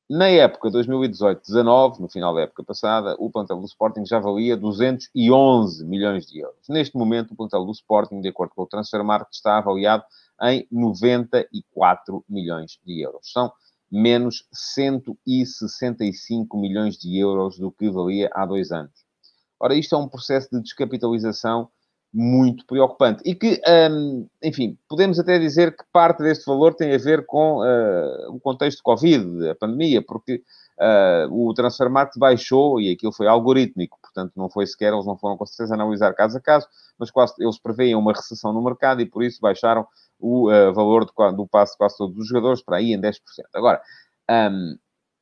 Na 0.09 0.29
época 0.29 0.69
2018-19, 0.69 1.99
no 1.99 2.07
final 2.07 2.33
da 2.33 2.43
época 2.43 2.63
passada, 2.63 3.17
o 3.19 3.29
plantel 3.29 3.59
do 3.59 3.65
Sporting 3.65 4.05
já 4.05 4.19
valia 4.19 4.55
211 4.55 5.85
milhões 5.85 6.25
de 6.27 6.39
euros. 6.39 6.69
Neste 6.69 6.95
momento, 6.95 7.31
o 7.31 7.35
plantel 7.35 7.65
do 7.65 7.73
Sporting, 7.73 8.21
de 8.21 8.29
acordo 8.29 8.53
com 8.55 8.61
o 8.61 8.67
Transfermarkt, 8.67 9.35
está 9.35 9.57
avaliado 9.57 10.05
em 10.43 10.65
94 10.71 12.23
milhões 12.29 12.79
de 12.85 13.01
euros. 13.01 13.29
São 13.33 13.51
menos 13.91 14.47
165 14.53 16.57
milhões 16.57 16.97
de 16.97 17.17
euros 17.17 17.59
do 17.59 17.69
que 17.69 17.89
valia 17.89 18.29
há 18.33 18.45
dois 18.45 18.71
anos. 18.71 19.06
Ora, 19.59 19.75
isto 19.75 19.95
é 19.95 19.97
um 19.97 20.07
processo 20.07 20.49
de 20.51 20.61
descapitalização 20.61 21.69
muito 22.13 22.65
preocupante 22.65 23.21
e 23.25 23.35
que, 23.35 23.61
hum, 23.91 24.27
enfim, 24.41 24.77
podemos 24.87 25.19
até 25.19 25.37
dizer 25.37 25.75
que 25.75 25.83
parte 25.91 26.23
deste 26.23 26.45
valor 26.45 26.73
tem 26.73 26.93
a 26.93 26.97
ver 26.97 27.25
com 27.25 27.59
uh, 27.59 28.33
o 28.33 28.39
contexto 28.39 28.81
Covid, 28.81 29.49
a 29.49 29.55
pandemia, 29.55 30.01
porque 30.01 30.41
uh, 30.79 31.31
o 31.31 31.53
Transfermarkt 31.53 32.17
baixou 32.17 32.79
e 32.79 32.91
aquilo 32.91 33.11
foi 33.11 33.27
algorítmico, 33.27 33.99
portanto 34.01 34.31
não 34.35 34.49
foi 34.49 34.65
sequer, 34.65 34.93
eles 34.93 35.05
não 35.05 35.17
foram 35.17 35.37
com 35.37 35.45
certeza 35.45 35.75
analisar 35.75 36.13
caso 36.13 36.37
a 36.37 36.41
caso, 36.41 36.67
mas 36.97 37.11
quase 37.11 37.33
eles 37.39 37.59
preveem 37.59 37.95
uma 37.95 38.13
recessão 38.13 38.53
no 38.53 38.63
mercado 38.63 39.01
e 39.01 39.05
por 39.05 39.23
isso 39.23 39.41
baixaram 39.41 39.85
o 40.19 40.49
uh, 40.49 40.73
valor 40.73 41.05
do, 41.05 41.31
do 41.33 41.47
passe 41.47 41.73
de 41.73 41.77
quase 41.77 41.97
todos 41.97 42.17
os 42.17 42.27
jogadores 42.27 42.63
para 42.63 42.77
aí 42.77 42.93
em 42.93 43.01
10%. 43.01 43.15
Agora, 43.53 43.81
um, 44.29 44.77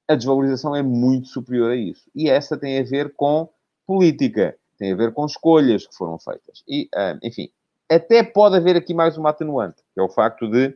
a 0.08 0.16
desvalorização 0.16 0.76
é 0.76 0.84
muito 0.84 1.28
superior 1.28 1.72
a 1.72 1.76
isso. 1.76 2.10
E 2.16 2.30
essa 2.30 2.58
tem 2.58 2.80
a 2.80 2.84
ver 2.84 3.14
com 3.16 3.50
política, 3.86 4.56
tem 4.78 4.92
a 4.92 4.96
ver 4.96 5.14
com 5.14 5.26
escolhas 5.26 5.88
que 5.88 5.96
foram 5.96 6.20
feitas. 6.20 6.64
E, 6.68 6.90
um, 6.96 7.28
enfim, 7.28 7.50
até 7.90 8.24
pode 8.24 8.58
haver 8.58 8.76
aqui 8.76 8.94
mais 8.94 9.18
uma 9.18 9.30
atenuante, 9.30 9.84
que 9.94 10.00
é 10.00 10.04
o 10.04 10.10
facto 10.10 10.50
de, 10.50 10.76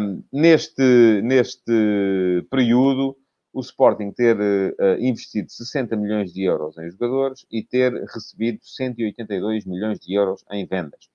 um, 0.00 0.22
neste, 0.32 1.20
neste 1.22 2.46
período, 2.50 3.16
o 3.52 3.60
Sporting 3.60 4.10
ter 4.12 4.36
uh, 4.36 5.00
investido 5.00 5.50
60 5.50 5.96
milhões 5.96 6.32
de 6.32 6.44
euros 6.44 6.76
em 6.76 6.90
jogadores 6.90 7.46
e 7.50 7.62
ter 7.62 7.90
recebido 8.12 8.58
182 8.62 9.64
milhões 9.64 9.98
de 9.98 10.14
euros 10.14 10.44
em 10.50 10.66
vendas. 10.66 11.08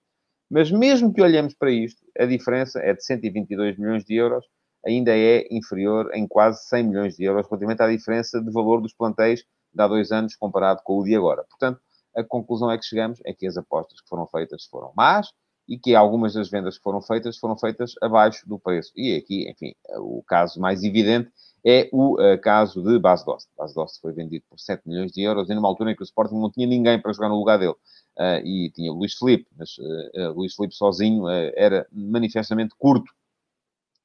Mas 0.49 0.71
mesmo 0.71 1.13
que 1.13 1.21
olhemos 1.21 1.53
para 1.53 1.71
isto, 1.71 2.01
a 2.17 2.25
diferença 2.25 2.79
é 2.79 2.93
de 2.93 3.05
122 3.05 3.77
milhões 3.77 4.03
de 4.03 4.15
euros, 4.15 4.43
ainda 4.83 5.15
é 5.15 5.47
inferior 5.51 6.09
em 6.15 6.27
quase 6.27 6.67
100 6.67 6.83
milhões 6.83 7.15
de 7.15 7.23
euros 7.23 7.45
relativamente 7.47 7.83
à 7.83 7.87
diferença 7.87 8.41
de 8.41 8.51
valor 8.51 8.81
dos 8.81 8.93
plantéis 8.93 9.45
de 9.73 9.81
há 9.81 9.87
dois 9.87 10.11
anos 10.11 10.35
comparado 10.35 10.81
com 10.83 10.99
o 10.99 11.03
de 11.03 11.15
agora. 11.15 11.43
Portanto, 11.49 11.79
a 12.15 12.23
conclusão 12.23 12.69
é 12.69 12.77
que 12.77 12.85
chegamos 12.85 13.19
é 13.25 13.33
que 13.33 13.47
as 13.47 13.57
apostas 13.57 14.01
que 14.01 14.07
foram 14.07 14.27
feitas 14.27 14.65
foram 14.65 14.91
más 14.95 15.31
e 15.67 15.77
que 15.77 15.95
algumas 15.95 16.33
das 16.33 16.49
vendas 16.49 16.77
que 16.77 16.83
foram 16.83 17.01
feitas 17.01 17.37
foram 17.37 17.57
feitas 17.57 17.95
abaixo 18.01 18.47
do 18.47 18.59
preço. 18.59 18.91
E 18.95 19.15
aqui, 19.15 19.49
enfim, 19.49 19.73
o 19.97 20.21
caso 20.23 20.59
mais 20.59 20.83
evidente 20.83 21.31
é 21.63 21.87
o 21.91 22.15
uh, 22.15 22.39
caso 22.41 22.83
de 22.83 22.97
Bas 22.99 23.23
Dost. 23.23 23.47
Bas 23.57 23.73
Dost 23.73 24.01
foi 24.01 24.11
vendido 24.11 24.43
por 24.49 24.59
7 24.59 24.81
milhões 24.85 25.11
de 25.11 25.21
euros 25.21 25.49
e 25.49 25.53
numa 25.53 25.67
altura 25.67 25.91
em 25.91 25.95
que 25.95 26.01
o 26.01 26.03
Sporting 26.03 26.35
não 26.35 26.51
tinha 26.51 26.67
ninguém 26.67 26.99
para 26.99 27.13
jogar 27.13 27.29
no 27.29 27.37
lugar 27.37 27.59
dele. 27.59 27.75
Uh, 28.17 28.43
e 28.43 28.71
tinha 28.71 28.91
o 28.91 28.95
Luís 28.95 29.13
Felipe, 29.13 29.47
mas 29.57 29.77
uh, 29.77 30.33
Luís 30.35 30.55
Felipe 30.55 30.75
sozinho 30.75 31.27
era 31.29 31.87
manifestamente 31.91 32.75
curto 32.77 33.11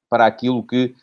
para 0.09 0.25
aquilo 0.25 0.65
que 0.65 0.95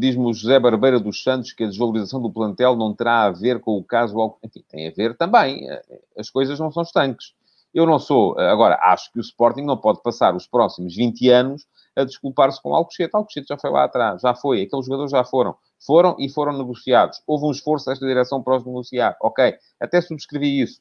diz-me 0.00 0.26
o 0.26 0.32
José 0.32 0.58
Barbeira 0.58 0.98
dos 0.98 1.22
Santos 1.22 1.52
que 1.52 1.64
a 1.64 1.66
desvalorização 1.66 2.20
do 2.20 2.32
plantel 2.32 2.76
não 2.76 2.94
terá 2.94 3.24
a 3.24 3.30
ver 3.30 3.60
com 3.60 3.76
o 3.76 3.84
caso. 3.84 4.36
Enfim, 4.42 4.64
tem 4.68 4.88
a 4.88 4.92
ver 4.92 5.16
também. 5.16 5.66
As 6.18 6.30
coisas 6.30 6.58
não 6.58 6.70
são 6.70 6.82
estanques. 6.82 7.34
Eu 7.72 7.86
não 7.86 7.98
sou. 7.98 8.38
Agora, 8.38 8.78
acho 8.82 9.12
que 9.12 9.18
o 9.18 9.20
Sporting 9.20 9.62
não 9.62 9.76
pode 9.76 10.00
passar 10.02 10.34
os 10.34 10.46
próximos 10.46 10.94
20 10.94 11.28
anos 11.28 11.66
a 11.96 12.04
desculpar-se 12.04 12.62
com 12.62 12.74
Alcochete. 12.74 13.10
Alcochete 13.14 13.48
já 13.48 13.58
foi 13.58 13.70
lá 13.70 13.84
atrás, 13.84 14.22
já 14.22 14.34
foi. 14.34 14.62
Aqueles 14.62 14.86
jogadores 14.86 15.10
já 15.10 15.24
foram. 15.24 15.56
Foram 15.84 16.16
e 16.18 16.28
foram 16.28 16.56
negociados. 16.56 17.20
Houve 17.26 17.46
um 17.46 17.50
esforço 17.50 17.86
desta 17.86 18.06
direção 18.06 18.42
para 18.42 18.56
os 18.56 18.64
negociar. 18.64 19.16
Ok, 19.20 19.54
até 19.80 20.00
subscrevi 20.00 20.60
isso. 20.60 20.80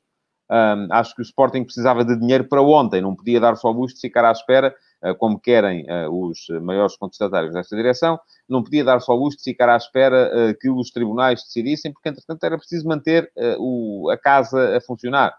Um, 0.52 0.88
acho 0.92 1.16
que 1.16 1.22
o 1.22 1.24
Sporting 1.24 1.64
precisava 1.64 2.04
de 2.04 2.18
dinheiro 2.20 2.44
para 2.48 2.62
ontem, 2.62 3.02
não 3.02 3.16
podia 3.16 3.40
dar 3.40 3.56
só 3.56 3.70
o 3.70 3.72
luxo 3.72 3.96
de 3.96 4.02
ficar 4.02 4.26
à 4.26 4.32
espera, 4.32 4.76
uh, 5.04 5.16
como 5.16 5.40
querem 5.40 5.86
uh, 5.90 6.12
os 6.12 6.48
maiores 6.62 6.98
contestatários 6.98 7.54
desta 7.54 7.76
direção, 7.76 8.20
não 8.48 8.64
podia 8.64 8.84
dar 8.84 9.00
só 9.00 9.14
o 9.14 9.24
luxo 9.24 9.38
de 9.38 9.44
ficar 9.44 9.70
à 9.70 9.78
espera 9.78 10.32
uh, 10.32 10.60
que 10.60 10.70
os 10.70 10.92
tribunais 10.92 11.42
decidissem, 11.44 11.94
porque 11.94 12.10
entretanto 12.10 12.44
era 12.44 12.58
preciso 12.58 12.88
manter 12.88 13.32
o, 13.58 14.10
a 14.12 14.18
casa 14.18 14.78
a 14.78 14.82
funcionar. 14.82 15.34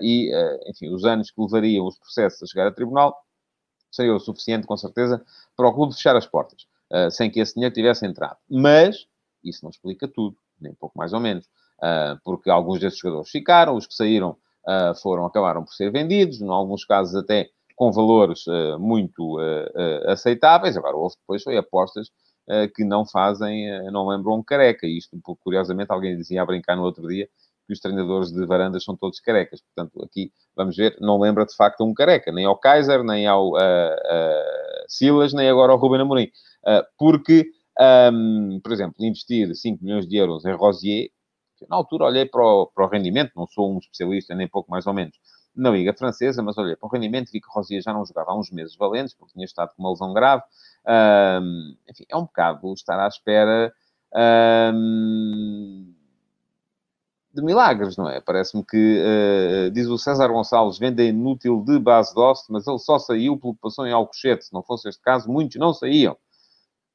e, 0.00 0.30
enfim, 0.66 0.92
os 0.92 1.04
anos 1.04 1.30
que 1.30 1.40
levariam 1.40 1.86
os 1.86 1.98
processos 1.98 2.42
a 2.42 2.46
chegar 2.46 2.66
a 2.66 2.72
tribunal 2.72 3.16
seria 3.90 4.14
o 4.14 4.20
suficiente, 4.20 4.66
com 4.66 4.76
certeza, 4.76 5.22
para 5.56 5.68
o 5.68 5.72
clube 5.72 5.94
fechar 5.94 6.16
as 6.16 6.26
portas. 6.26 6.66
sem 7.12 7.30
que 7.30 7.40
esse 7.40 7.54
dinheiro 7.54 7.74
tivesse 7.74 8.06
entrado. 8.06 8.36
Mas 8.48 9.06
isso 9.42 9.64
não 9.64 9.70
explica 9.70 10.06
tudo, 10.06 10.36
nem 10.60 10.74
pouco 10.74 10.98
mais 10.98 11.12
ou 11.12 11.20
menos, 11.20 11.48
porque 12.24 12.50
alguns 12.50 12.80
desses 12.80 12.98
jogadores 12.98 13.30
ficaram, 13.30 13.76
os 13.76 13.86
que 13.86 13.94
saíram 13.94 14.36
uh, 14.66 14.94
foram, 15.00 15.24
acabaram 15.26 15.64
por 15.64 15.72
ser 15.72 15.90
vendidos, 15.90 16.40
em 16.40 16.48
alguns 16.48 16.84
casos 16.84 17.14
até 17.14 17.48
com 17.76 17.90
valores 17.90 18.44
muito 18.78 19.38
aceitáveis. 20.06 20.76
Agora, 20.76 20.96
houve 20.96 21.16
depois 21.18 21.42
foi 21.42 21.56
apostas 21.56 22.10
que 22.74 22.84
não 22.84 23.06
fazem, 23.06 23.90
não 23.90 24.06
lembram 24.06 24.34
um 24.34 24.42
careca. 24.42 24.86
Isto, 24.86 25.18
curiosamente, 25.40 25.90
alguém 25.90 26.14
dizia 26.14 26.42
a 26.42 26.44
brincar 26.44 26.76
no 26.76 26.82
outro 26.82 27.08
dia, 27.08 27.26
que 27.70 27.72
os 27.72 27.80
treinadores 27.80 28.32
de 28.32 28.44
varandas 28.44 28.82
são 28.82 28.96
todos 28.96 29.20
carecas. 29.20 29.60
Portanto, 29.62 30.04
aqui, 30.04 30.32
vamos 30.56 30.76
ver, 30.76 30.96
não 31.00 31.20
lembra 31.20 31.46
de 31.46 31.54
facto 31.54 31.84
um 31.84 31.94
careca, 31.94 32.32
nem 32.32 32.44
ao 32.44 32.58
Kaiser, 32.58 33.04
nem 33.04 33.28
ao 33.28 33.50
uh, 33.50 33.54
uh, 33.54 34.84
Silas, 34.88 35.32
nem 35.32 35.48
agora 35.48 35.70
ao 35.70 35.78
Ruben 35.78 36.00
Amorim. 36.00 36.28
Uh, 36.66 36.82
porque, 36.98 37.48
um, 38.12 38.58
por 38.60 38.72
exemplo, 38.72 38.96
investir 38.98 39.54
5 39.54 39.84
milhões 39.84 40.08
de 40.08 40.16
euros 40.16 40.44
em 40.44 40.52
Rosier, 40.52 41.10
na 41.68 41.76
altura 41.76 42.04
olhei 42.04 42.26
para 42.26 42.42
o, 42.42 42.66
para 42.66 42.84
o 42.84 42.88
rendimento, 42.88 43.32
não 43.36 43.46
sou 43.46 43.74
um 43.74 43.78
especialista, 43.78 44.34
nem 44.34 44.48
pouco 44.48 44.70
mais 44.70 44.86
ou 44.86 44.94
menos, 44.94 45.18
na 45.54 45.70
Liga 45.70 45.92
Francesa, 45.92 46.42
mas 46.42 46.56
olhei 46.56 46.76
para 46.76 46.86
o 46.86 46.90
rendimento, 46.90 47.30
vi 47.30 47.40
que 47.40 47.48
Rosier 47.50 47.82
já 47.82 47.92
não 47.92 48.04
jogava 48.04 48.30
há 48.30 48.38
uns 48.38 48.50
meses 48.50 48.76
valentes, 48.76 49.14
porque 49.14 49.32
tinha 49.32 49.44
estado 49.44 49.74
com 49.74 49.82
uma 49.82 49.90
lesão 49.90 50.12
grave. 50.12 50.42
Um, 50.86 51.76
enfim, 51.88 52.04
é 52.08 52.16
um 52.16 52.22
bocado 52.22 52.72
estar 52.72 52.98
à 52.98 53.08
espera. 53.08 53.72
Um, 54.74 55.94
de 57.32 57.42
milagres, 57.42 57.96
não 57.96 58.08
é? 58.08 58.20
Parece-me 58.20 58.64
que, 58.64 59.00
uh, 59.00 59.70
diz 59.70 59.86
o 59.86 59.96
César 59.96 60.28
Gonçalves, 60.28 60.78
venda 60.78 61.02
inútil 61.02 61.62
de 61.64 61.78
base 61.78 62.14
doce, 62.14 62.50
mas 62.50 62.66
ele 62.66 62.78
só 62.78 62.98
saiu 62.98 63.36
porque 63.36 63.60
passou 63.62 63.86
em 63.86 63.92
Alcochete. 63.92 64.46
Se 64.46 64.52
não 64.52 64.62
fosse 64.62 64.88
este 64.88 65.00
caso, 65.00 65.30
muitos 65.30 65.56
não 65.56 65.72
saíam. 65.72 66.16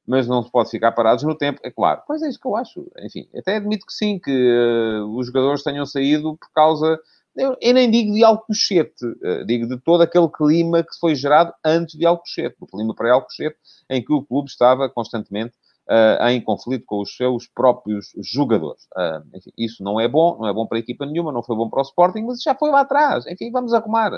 Mas 0.06 0.28
não 0.28 0.42
se 0.42 0.50
pode 0.50 0.70
ficar 0.70 0.92
parados 0.92 1.24
no 1.24 1.34
tempo, 1.34 1.60
é 1.64 1.70
claro. 1.70 2.02
Pois 2.06 2.22
é 2.22 2.28
isso 2.28 2.38
que 2.38 2.46
eu 2.46 2.54
acho. 2.56 2.86
Enfim, 3.00 3.28
até 3.36 3.56
admito 3.56 3.84
que 3.84 3.92
sim, 3.92 4.18
que 4.18 4.30
uh, 4.30 5.18
os 5.18 5.26
jogadores 5.26 5.62
tenham 5.62 5.84
saído 5.84 6.36
por 6.36 6.52
causa... 6.54 6.98
Eu, 7.34 7.54
eu 7.60 7.74
nem 7.74 7.90
digo 7.90 8.14
de 8.14 8.24
Alcochete, 8.24 9.04
uh, 9.04 9.44
digo 9.44 9.66
de 9.66 9.78
todo 9.78 10.02
aquele 10.02 10.28
clima 10.28 10.82
que 10.82 10.96
foi 10.98 11.14
gerado 11.14 11.52
antes 11.64 11.98
de 11.98 12.06
Alcochete. 12.06 12.56
O 12.60 12.66
clima 12.66 12.94
para 12.94 13.12
Alcochete, 13.12 13.56
em 13.90 14.02
que 14.02 14.12
o 14.12 14.24
clube 14.24 14.48
estava 14.48 14.88
constantemente 14.88 15.52
uh, 15.90 16.28
em 16.28 16.40
conflito 16.40 16.84
com 16.86 17.02
os 17.02 17.14
seus 17.14 17.46
próprios 17.46 18.12
jogadores. 18.22 18.84
Uh, 18.96 19.36
enfim, 19.36 19.50
isso 19.58 19.82
não 19.82 20.00
é 20.00 20.08
bom, 20.08 20.38
não 20.38 20.48
é 20.48 20.52
bom 20.52 20.66
para 20.66 20.78
a 20.78 20.80
equipa 20.80 21.04
nenhuma, 21.04 21.32
não 21.32 21.42
foi 21.42 21.56
bom 21.56 21.68
para 21.68 21.80
o 21.80 21.82
Sporting, 21.82 22.22
mas 22.22 22.40
já 22.40 22.54
foi 22.54 22.70
lá 22.70 22.80
atrás. 22.80 23.26
Enfim, 23.26 23.50
vamos 23.50 23.74
arrumar. 23.74 24.12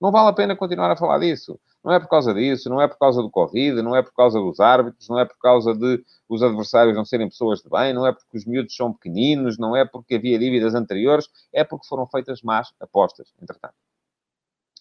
Não 0.00 0.12
vale 0.12 0.28
a 0.28 0.32
pena 0.32 0.56
continuar 0.56 0.90
a 0.90 0.96
falar 0.96 1.18
disso. 1.18 1.58
Não 1.84 1.92
é 1.92 1.98
por 1.98 2.08
causa 2.08 2.32
disso, 2.32 2.68
não 2.68 2.80
é 2.80 2.86
por 2.86 2.98
causa 2.98 3.20
do 3.20 3.30
Covid, 3.30 3.82
não 3.82 3.96
é 3.96 4.02
por 4.02 4.12
causa 4.12 4.38
dos 4.38 4.60
árbitros, 4.60 5.08
não 5.08 5.18
é 5.18 5.24
por 5.24 5.38
causa 5.38 5.74
de 5.74 6.04
os 6.28 6.42
adversários 6.42 6.94
não 6.94 7.04
serem 7.04 7.28
pessoas 7.28 7.60
de 7.60 7.68
bem, 7.68 7.92
não 7.92 8.06
é 8.06 8.12
porque 8.12 8.36
os 8.36 8.44
miúdos 8.44 8.74
são 8.76 8.92
pequeninos, 8.92 9.58
não 9.58 9.74
é 9.76 9.84
porque 9.84 10.14
havia 10.16 10.38
dívidas 10.38 10.74
anteriores, 10.74 11.28
é 11.52 11.64
porque 11.64 11.86
foram 11.86 12.06
feitas 12.06 12.42
más 12.42 12.72
apostas, 12.80 13.32
entretanto. 13.40 13.74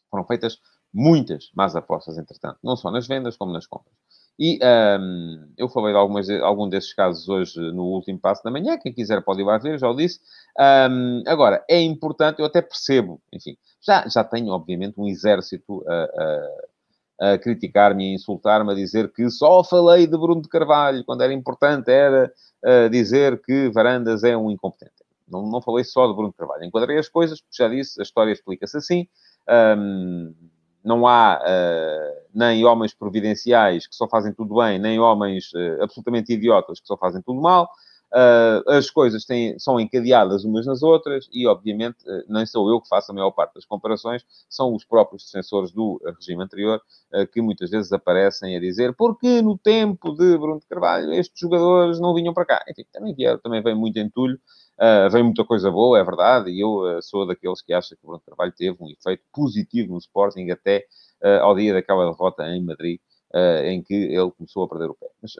Foram 0.10 0.26
feitas 0.26 0.60
muitas 0.94 1.52
más 1.56 1.76
apostas, 1.76 2.18
entretanto, 2.18 2.60
não 2.64 2.76
só 2.76 2.92
nas 2.92 3.08
vendas 3.08 3.38
como 3.38 3.52
nas 3.54 3.66
compras. 3.68 3.96
E 4.40 4.60
um, 5.00 5.52
eu 5.58 5.68
falei 5.68 5.94
de 5.94 5.98
algumas, 5.98 6.30
algum 6.30 6.70
desses 6.70 6.94
casos 6.94 7.28
hoje 7.28 7.60
no 7.72 7.84
último 7.86 8.20
passo 8.20 8.44
da 8.44 8.52
manhã. 8.52 8.78
Quem 8.78 8.94
quiser 8.94 9.24
pode 9.24 9.42
ir 9.42 9.46
lá 9.46 9.58
ver, 9.58 9.80
já 9.80 9.90
o 9.90 9.96
disse. 9.96 10.20
Um, 10.60 11.24
agora, 11.26 11.64
é 11.68 11.82
importante, 11.82 12.40
eu 12.40 12.46
até 12.46 12.62
percebo, 12.62 13.20
enfim, 13.34 13.58
já, 13.82 14.08
já 14.08 14.24
tenho, 14.24 14.50
obviamente, 14.50 15.00
um 15.00 15.08
exército 15.08 15.84
a, 15.88 16.10
a, 17.20 17.34
a 17.34 17.38
criticar-me, 17.40 18.12
a 18.12 18.14
insultar-me, 18.14 18.72
a 18.72 18.76
dizer 18.76 19.12
que 19.12 19.30
só 19.30 19.64
falei 19.64 20.06
de 20.06 20.18
Bruno 20.18 20.42
de 20.42 20.50
Carvalho, 20.50 21.04
quando 21.04 21.22
era 21.22 21.34
importante 21.34 21.90
era 21.92 22.32
dizer 22.92 23.42
que 23.42 23.70
Varandas 23.70 24.24
é 24.24 24.36
um 24.36 24.52
incompetente. 24.52 24.94
Não, 25.28 25.50
não 25.50 25.62
falei 25.62 25.84
só 25.84 26.08
de 26.08 26.14
Bruno 26.14 26.30
de 26.30 26.38
Carvalho. 26.38 26.64
Enquadrei 26.64 26.98
as 26.98 27.10
coisas, 27.10 27.42
já 27.52 27.68
disse, 27.68 28.00
a 28.00 28.04
história 28.04 28.32
explica-se 28.32 28.78
assim. 28.78 29.08
Um, 29.78 30.34
não 30.88 31.06
há 31.06 31.40
uh, 31.44 32.28
nem 32.34 32.64
homens 32.64 32.94
providenciais 32.94 33.86
que 33.86 33.96
só 33.96 34.08
fazem 34.08 34.34
tudo 34.34 34.56
bem, 34.56 34.80
nem 34.80 34.98
homens 35.00 35.52
uh, 35.54 35.84
absolutamente 35.84 36.32
idiotas 36.32 36.80
que 36.80 36.88
só 36.88 36.96
fazem 36.96 37.22
tudo 37.22 37.42
mal. 37.42 37.70
Uh, 38.10 38.72
as 38.72 38.90
coisas 38.90 39.26
têm, 39.26 39.60
são 39.60 39.78
encadeadas 39.78 40.46
umas 40.46 40.66
nas 40.66 40.82
outras 40.82 41.28
e, 41.30 41.46
obviamente, 41.46 41.98
nem 42.30 42.46
sou 42.46 42.70
eu 42.70 42.80
que 42.80 42.88
faço 42.88 43.12
a 43.12 43.14
maior 43.14 43.32
parte 43.32 43.56
das 43.56 43.66
comparações, 43.66 44.24
são 44.50 44.74
os 44.74 44.86
próprios 44.86 45.26
defensores 45.26 45.72
do 45.72 46.02
regime 46.16 46.42
anterior 46.42 46.82
que 47.34 47.42
muitas 47.42 47.70
vezes 47.70 47.92
aparecem 47.92 48.56
a 48.56 48.62
dizer 48.62 48.96
porque 48.96 49.42
no 49.42 49.58
tempo 49.58 50.14
de 50.14 50.38
Bruno 50.38 50.62
de 50.62 50.68
Carvalho 50.68 51.12
estes 51.12 51.38
jogadores 51.38 52.00
não 52.00 52.14
vinham 52.14 52.34
para 52.34 52.46
cá. 52.46 52.64
Enfim, 52.70 52.86
também, 52.94 53.14
também 53.44 53.62
vem 53.62 53.76
muito 53.76 54.00
entulho 54.00 54.40
Uh, 54.80 55.10
vem 55.10 55.24
muita 55.24 55.44
coisa 55.44 55.72
boa, 55.72 55.98
é 55.98 56.04
verdade, 56.04 56.52
e 56.52 56.60
eu 56.60 56.82
uh, 56.82 57.02
sou 57.02 57.26
daqueles 57.26 57.64
que 57.64 57.74
acha 57.74 57.96
que 57.96 58.04
o 58.04 58.08
Bruno 58.08 58.22
Carvalho 58.24 58.54
teve 58.56 58.78
um 58.80 58.88
efeito 58.92 59.24
positivo 59.34 59.94
no 59.94 59.98
Sporting 59.98 60.52
até 60.52 60.86
uh, 61.24 61.42
ao 61.42 61.56
dia 61.56 61.74
daquela 61.74 62.12
derrota 62.12 62.48
em 62.48 62.64
Madrid, 62.64 63.00
em 63.66 63.82
que 63.82 63.94
ele 63.94 64.32
começou 64.32 64.64
a 64.64 64.70
perder 64.70 64.90
o 64.90 64.94
pé. 64.94 65.08
Mas, 65.22 65.34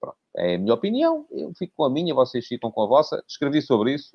pronto, 0.00 0.16
é 0.36 0.54
a 0.54 0.58
minha 0.58 0.74
opinião, 0.74 1.26
eu 1.30 1.52
fico 1.54 1.74
com 1.76 1.84
a 1.84 1.90
minha, 1.90 2.14
vocês 2.14 2.46
ficam 2.46 2.70
com 2.70 2.82
a 2.82 2.86
vossa. 2.86 3.22
Escrevi 3.28 3.62
sobre 3.62 3.94
isso, 3.94 4.10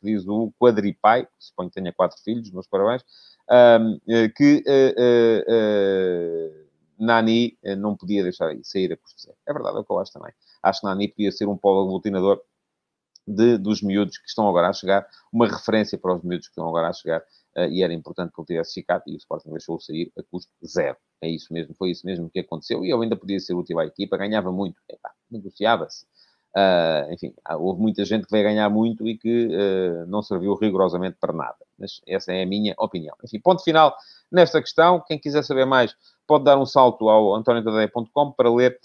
que 0.00 0.02
diz 0.02 0.26
o 0.26 0.52
Quadripai, 0.58 1.28
suponho 1.38 1.68
que 1.68 1.74
tenha 1.74 1.92
quatro 1.92 2.18
filhos, 2.22 2.50
meus 2.50 2.66
parabéns, 2.66 3.04
que 4.36 4.64
Nani 6.98 7.56
não 7.78 7.94
podia 7.94 8.22
deixar 8.24 8.52
sair 8.62 8.92
a 8.92 8.96
custo 8.96 9.22
zero. 9.22 9.36
É 9.46 9.52
verdade, 9.52 9.76
é 9.76 9.80
o 9.80 9.84
que 9.84 9.92
eu 9.92 9.98
acho 9.98 10.12
também. 10.12 10.32
Acho 10.62 10.80
que 10.80 10.86
Nani 10.86 11.08
podia 11.08 11.30
ser 11.30 11.46
um 11.46 11.56
polo 11.56 11.86
aglutinador 11.86 12.40
de, 13.26 13.58
dos 13.58 13.82
miúdos 13.82 14.18
que 14.18 14.28
estão 14.28 14.48
agora 14.48 14.68
a 14.68 14.72
chegar, 14.72 15.06
uma 15.32 15.46
referência 15.46 15.98
para 15.98 16.14
os 16.14 16.22
miúdos 16.22 16.46
que 16.46 16.52
estão 16.52 16.68
agora 16.68 16.88
a 16.88 16.92
chegar, 16.92 17.20
uh, 17.56 17.68
e 17.70 17.82
era 17.82 17.92
importante 17.92 18.32
que 18.32 18.40
ele 18.40 18.46
tivesse 18.46 18.74
ficado, 18.74 19.02
e 19.06 19.14
o 19.14 19.16
Sporting 19.16 19.50
deixou-o 19.50 19.80
sair 19.80 20.12
a 20.18 20.22
custo 20.22 20.52
zero. 20.66 20.96
É 21.22 21.28
isso 21.28 21.52
mesmo, 21.52 21.74
foi 21.74 21.90
isso 21.90 22.04
mesmo 22.06 22.28
que 22.30 22.40
aconteceu, 22.40 22.84
e 22.84 22.92
ele 22.92 23.02
ainda 23.02 23.16
podia 23.16 23.40
ser 23.40 23.54
útil 23.54 23.78
à 23.78 23.86
equipa, 23.86 24.16
ganhava 24.16 24.52
muito, 24.52 24.76
negociava-se. 25.30 26.06
Uh, 26.56 27.12
enfim, 27.12 27.34
houve 27.58 27.80
muita 27.80 28.04
gente 28.04 28.26
que 28.26 28.30
veio 28.30 28.44
ganhar 28.44 28.70
muito 28.70 29.08
e 29.08 29.18
que 29.18 29.48
uh, 29.48 30.06
não 30.06 30.22
serviu 30.22 30.54
rigorosamente 30.54 31.16
para 31.20 31.32
nada. 31.32 31.56
Mas 31.76 32.00
essa 32.06 32.32
é 32.32 32.44
a 32.44 32.46
minha 32.46 32.72
opinião. 32.78 33.16
Enfim, 33.24 33.40
ponto 33.40 33.62
final 33.64 33.96
nesta 34.30 34.60
questão. 34.60 35.02
Quem 35.04 35.18
quiser 35.18 35.42
saber 35.42 35.64
mais, 35.64 35.96
pode 36.28 36.44
dar 36.44 36.56
um 36.56 36.64
salto 36.64 37.08
ao 37.08 37.34
antoniotadeia.com 37.34 38.30
para 38.30 38.54
ler 38.54 38.78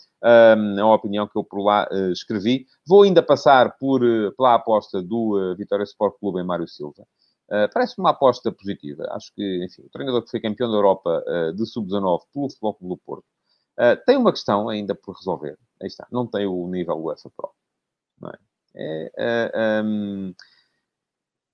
um, 0.57 0.83
a 0.83 0.95
opinião 0.95 1.27
que 1.27 1.37
eu 1.37 1.43
por 1.43 1.63
lá 1.63 1.87
uh, 1.91 2.11
escrevi. 2.11 2.65
Vou 2.87 3.03
ainda 3.03 3.21
passar 3.21 3.77
por, 3.77 4.01
pela 4.35 4.55
aposta 4.55 4.99
do 5.03 5.55
Vitória 5.55 5.83
Sport 5.83 6.15
Clube 6.19 6.39
em 6.39 6.43
Mário 6.43 6.67
Silva. 6.67 7.05
Parece-me 7.73 8.03
uma 8.03 8.11
aposta 8.11 8.51
positiva. 8.51 9.07
Acho 9.09 9.33
que, 9.33 9.65
enfim, 9.65 9.81
o 9.81 9.89
treinador 9.89 10.21
que 10.23 10.29
foi 10.29 10.39
campeão 10.39 10.69
da 10.69 10.77
Europa 10.77 11.23
de 11.55 11.65
Sub-19 11.65 12.21
pelo 12.31 12.47
Futebol 12.47 12.73
Clube 12.75 12.93
do 12.93 13.01
Porto 13.03 13.25
tem 14.05 14.17
uma 14.17 14.31
questão 14.31 14.69
ainda 14.69 14.93
por 14.93 15.15
resolver. 15.15 15.57
Aí 15.81 15.87
está. 15.87 16.07
Não 16.11 16.27
tem 16.27 16.45
o 16.45 16.67
nível 16.67 17.01
UEFA 17.01 17.31
Pro. 17.35 17.51
Não 18.21 18.29
é? 18.29 18.37
é 19.17 19.81
um, 19.83 20.33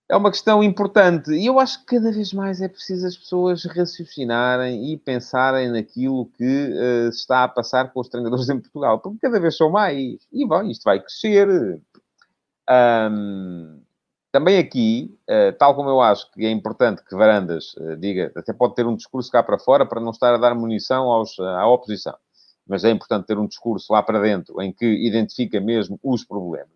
é 0.07 0.15
uma 0.15 0.29
questão 0.29 0.63
importante 0.63 1.31
e 1.31 1.45
eu 1.47 1.59
acho 1.59 1.79
que 1.79 1.97
cada 1.97 2.11
vez 2.11 2.31
mais 2.31 2.61
é 2.61 2.67
preciso 2.67 3.07
as 3.07 3.17
pessoas 3.17 3.65
raciocinarem 3.65 4.91
e 4.91 4.97
pensarem 4.97 5.69
naquilo 5.69 6.27
que 6.37 6.43
uh, 6.43 7.09
está 7.09 7.43
a 7.43 7.47
passar 7.47 7.91
com 7.91 7.99
os 7.99 8.09
treinadores 8.09 8.47
em 8.49 8.59
Portugal, 8.59 8.99
porque 8.99 9.19
cada 9.19 9.39
vez 9.39 9.57
são 9.57 9.69
mais 9.69 10.19
e 10.31 10.45
bom, 10.45 10.63
isto 10.63 10.83
vai 10.83 10.99
crescer. 10.99 11.81
Um, 12.69 13.81
também 14.31 14.57
aqui, 14.57 15.17
uh, 15.29 15.57
tal 15.57 15.73
como 15.75 15.89
eu 15.89 16.01
acho 16.01 16.29
que 16.31 16.45
é 16.45 16.51
importante 16.51 17.03
que 17.03 17.15
Varandas 17.15 17.73
uh, 17.75 17.95
diga, 17.97 18.31
até 18.35 18.53
pode 18.53 18.75
ter 18.75 18.85
um 18.85 18.95
discurso 18.95 19.31
cá 19.31 19.41
para 19.41 19.57
fora 19.57 19.85
para 19.85 20.01
não 20.01 20.11
estar 20.11 20.35
a 20.35 20.37
dar 20.37 20.53
munição 20.53 21.09
aos, 21.09 21.39
à 21.39 21.65
oposição, 21.67 22.15
mas 22.67 22.83
é 22.83 22.91
importante 22.91 23.27
ter 23.27 23.37
um 23.37 23.47
discurso 23.47 23.91
lá 23.93 24.01
para 24.01 24.21
dentro 24.21 24.61
em 24.61 24.71
que 24.71 24.85
identifica 24.85 25.59
mesmo 25.59 25.99
os 26.03 26.23
problemas. 26.25 26.69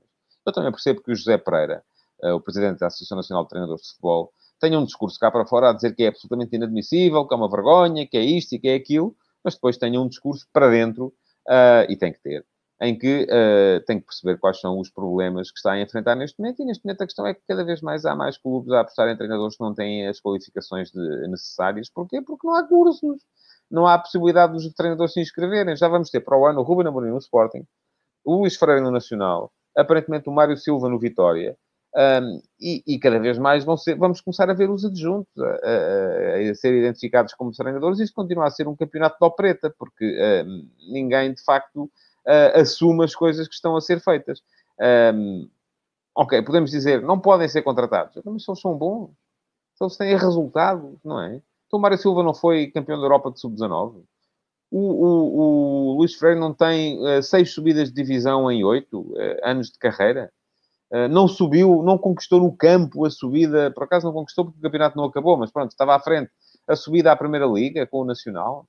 Eu 0.46 0.53
também 0.53 0.72
percebo 0.72 1.01
que 1.01 1.12
o 1.12 1.15
José 1.15 1.38
Pereira 1.38 1.84
uh, 2.24 2.36
o 2.36 2.41
presidente 2.41 2.79
da 2.79 2.88
Associação 2.88 3.17
Nacional 3.17 3.43
de 3.43 3.50
Treinadores 3.50 3.84
de 3.84 3.89
Futebol, 3.89 4.31
tenha 4.60 4.79
um 4.79 4.86
discurso 4.86 5.19
cá 5.19 5.31
para 5.31 5.46
fora 5.46 5.69
a 5.69 5.74
dizer 5.74 5.96
que 5.96 6.03
é 6.03 6.08
absolutamente 6.08 6.55
inadmissível, 6.55 7.25
que 7.25 7.34
é 7.34 7.38
uma 7.38 7.50
vergonha, 7.50 8.05
que 8.05 8.17
é 8.17 8.22
isto 8.22 8.53
e 8.53 8.60
que 8.60 8.67
é 8.67 8.75
aquilo, 8.75 9.15
mas 9.43 9.55
depois 9.55 9.77
tenha 9.77 10.00
um 10.00 10.08
discurso 10.08 10.46
para 10.51 10.69
dentro, 10.69 11.08
uh, 11.48 11.89
e 11.89 11.96
tem 11.96 12.12
que 12.12 12.22
ter, 12.22 12.46
em 12.81 12.98
que 12.98 13.24
uh, 13.24 13.86
tem 13.86 14.00
que 14.00 14.05
perceber 14.05 14.38
quais 14.38 14.60
são 14.60 14.77
os 14.79 14.89
problemas 14.89 15.50
que 15.50 15.58
está 15.58 15.74
a 15.74 15.81
enfrentar 15.81 16.15
neste 16.15 16.38
momento, 16.39 16.62
e 16.62 16.65
neste 16.65 16.84
momento 16.84 17.01
a 17.01 17.05
questão 17.05 17.25
é 17.25 17.34
que 17.34 17.41
cada 17.48 17.63
vez 17.63 17.81
mais 17.81 18.05
há 18.05 18.15
mais 18.15 18.38
clubes 18.38 18.72
a 18.74 18.81
apostar 18.81 19.08
em 19.08 19.15
treinadores 19.15 19.55
que 19.55 19.63
não 19.63 19.74
têm 19.74 20.08
as 20.08 20.19
qualificações 20.19 20.91
de, 20.91 21.27
necessárias. 21.29 21.89
Porquê? 21.89 22.22
Porque 22.22 22.46
não 22.46 22.55
há 22.55 22.67
cursos. 22.67 23.22
Não 23.70 23.88
há 23.88 23.98
possibilidade 23.98 24.54
dos 24.54 24.68
treinadores 24.74 25.14
se 25.14 25.22
inscreverem. 25.22 25.76
Já 25.76 25.88
vamos 25.88 26.10
ter 26.10 26.22
para 26.22 26.38
o 26.38 26.46
ano 26.46 26.62
o 26.62 26.64
Ruben 26.64 26.88
Amorim 26.88 27.10
no 27.10 27.18
Sporting, 27.18 27.66
o 28.26 28.36
Luís 28.36 28.56
Freire 28.56 28.82
no 28.82 28.92
Nacional, 28.92 29.52
aparentemente 29.76 30.30
o 30.30 30.32
Mário 30.32 30.58
Silva 30.58 30.90
no 30.90 31.00
Vitória, 31.00 31.58
Um, 31.96 32.40
e, 32.62 32.84
e, 32.86 33.00
cada 33.00 33.18
vez 33.18 33.40
mais 33.40 33.66
ser, 33.82 33.96
vamos 33.96 34.22
começar 34.22 34.48
a 34.48 34.54
ver 34.54 34.70
os 34.70 34.86
adjuntos 34.86 35.32
a, 35.40 35.44
a, 35.44 36.52
a, 36.52 36.54
ser 36.54 36.76
identificados 36.76 37.34
como 37.34 37.52
treinadores. 37.52 38.00
Isto 38.00 38.14
continua 38.14 38.46
a 38.46 38.52
ser 38.52 38.68
um 38.68 38.76
campeonato 38.76 39.18
de 39.20 39.26
opereta, 39.26 39.74
porque 39.76 40.06
ninguém 40.92 41.34
de 41.34 41.44
facto 41.44 41.86
uh, 41.86 42.60
assume 42.60 43.04
as 43.04 43.16
coisas 43.16 43.48
que 43.48 43.56
estão 43.56 43.76
a 43.76 43.82
ser 43.82 44.00
feitas. 44.02 44.42
Um, 45.16 45.50
ok, 46.16 46.42
podemos 46.44 46.70
dizer, 46.70 47.02
não 47.02 47.20
podem 47.20 47.48
ser 47.48 47.64
contratados, 47.64 48.22
mas 48.24 48.44
se 48.44 48.52
eles 48.52 48.62
são 48.62 48.78
bons, 48.78 49.10
se 49.74 49.84
eles 49.84 49.98
têm 49.98 50.16
resultados, 50.16 51.00
não 51.04 51.20
é? 51.22 51.42
Então 51.70 51.78
o 51.78 51.82
Mário 51.82 52.00
Silva 52.00 52.24
não 52.24 52.34
foi 52.34 52.72
campeão 52.72 52.98
da 52.98 53.06
Europa 53.06 53.30
de 53.30 53.40
Sub-19. 53.40 54.04
O, 54.72 54.80
o, 54.80 55.92
o 55.94 55.98
Luís 56.00 56.16
Freire 56.16 56.40
não 56.40 56.52
tem 56.52 57.00
uh, 57.00 57.22
seis 57.22 57.54
subidas 57.54 57.90
de 57.90 57.96
divisão 57.96 58.52
em 58.52 58.64
oito 58.64 59.02
uh, 59.02 59.38
anos 59.44 59.70
de 59.70 59.78
carreira. 59.78 60.32
Uh, 60.92 61.08
não 61.08 61.28
subiu, 61.28 61.84
não 61.84 61.96
conquistou 61.96 62.40
no 62.40 62.52
campo 62.58 63.06
a 63.06 63.12
subida, 63.12 63.70
por 63.70 63.84
acaso 63.84 64.08
não 64.08 64.14
conquistou 64.14 64.46
porque 64.46 64.58
o 64.58 64.62
campeonato 64.64 64.98
não 64.98 65.06
acabou, 65.06 65.38
mas 65.38 65.52
pronto, 65.52 65.70
estava 65.70 65.96
à 65.96 66.00
frente 66.00 66.32
a 66.68 66.76
subida 66.76 67.12
à 67.12 67.16
Primeira 67.16 67.46
Liga 67.46 67.86
com 67.86 68.00
o 68.00 68.06
Nacional. 68.06 68.68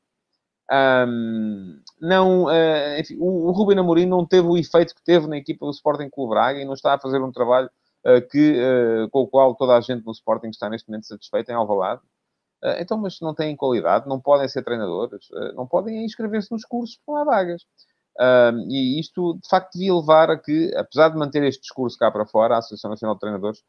Um, 0.70 1.80
não, 2.00 2.44
uh, 2.44 3.00
enfim, 3.00 3.16
o, 3.18 3.48
o 3.48 3.50
Ruben 3.50 3.78
Amorim 3.78 4.06
não 4.06 4.26
teve 4.26 4.46
o 4.46 4.58
efeito 4.58 4.94
que 4.94 5.02
teve 5.02 5.26
na 5.26 5.38
equipa 5.38 5.64
do 5.64 5.72
Sporting 5.72 6.10
Clube 6.10 6.30
Braga 6.30 6.60
e 6.60 6.66
não 6.66 6.74
está 6.74 6.94
a 6.94 7.00
fazer 7.00 7.22
um 7.22 7.32
trabalho 7.32 7.70
uh, 8.06 8.20
que, 8.30 8.58
uh, 8.60 9.08
com 9.08 9.20
o 9.20 9.26
qual 9.26 9.54
toda 9.54 9.74
a 9.74 9.80
gente 9.80 10.04
no 10.04 10.12
Sporting 10.12 10.48
está 10.48 10.68
neste 10.68 10.88
momento 10.88 11.06
satisfeita 11.06 11.50
em 11.50 11.54
Alvalade. 11.54 12.02
Então, 12.78 12.98
mas 12.98 13.18
não 13.20 13.34
têm 13.34 13.56
qualidade, 13.56 14.08
não 14.08 14.20
podem 14.20 14.48
ser 14.48 14.62
treinadores, 14.62 15.28
não 15.54 15.66
podem 15.66 16.04
inscrever-se 16.04 16.50
nos 16.50 16.64
cursos 16.64 16.96
porque 16.96 17.10
não 17.10 17.18
há 17.18 17.24
vagas. 17.24 17.62
e 18.68 19.00
isto, 19.00 19.34
de 19.42 19.48
facto, 19.48 19.72
devia 19.74 19.94
levar 19.94 20.30
a 20.30 20.38
que, 20.38 20.74
apesar 20.76 21.08
de 21.08 21.16
manter 21.16 21.42
este 21.44 21.62
discurso 21.62 21.98
cá 21.98 22.10
para 22.10 22.26
fora, 22.26 22.54
a 22.54 22.58
Associação 22.58 22.90
Nacional 22.90 23.14
de 23.14 23.20
Treinadores 23.20 23.62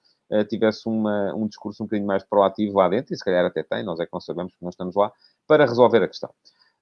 tivesse 0.50 0.88
uma, 0.88 1.34
um 1.36 1.48
discurso 1.48 1.84
um 1.84 1.86
bocadinho 1.86 2.08
mais 2.08 2.24
proativo 2.24 2.78
lá 2.78 2.90
dentro, 2.90 3.14
e 3.14 3.18
se 3.18 3.24
calhar 3.24 3.46
até 3.46 3.64
tem, 3.64 3.84
nós 3.84 4.00
é 4.00 4.06
que 4.06 4.14
não 4.14 4.22
sabemos 4.22 4.52
porque 4.54 4.66
nós 4.66 4.74
estamos 4.74 4.96
lá, 4.96 5.12
para 5.48 5.66
resolver 5.66 6.04
a 6.04 6.08
questão. 6.08 6.34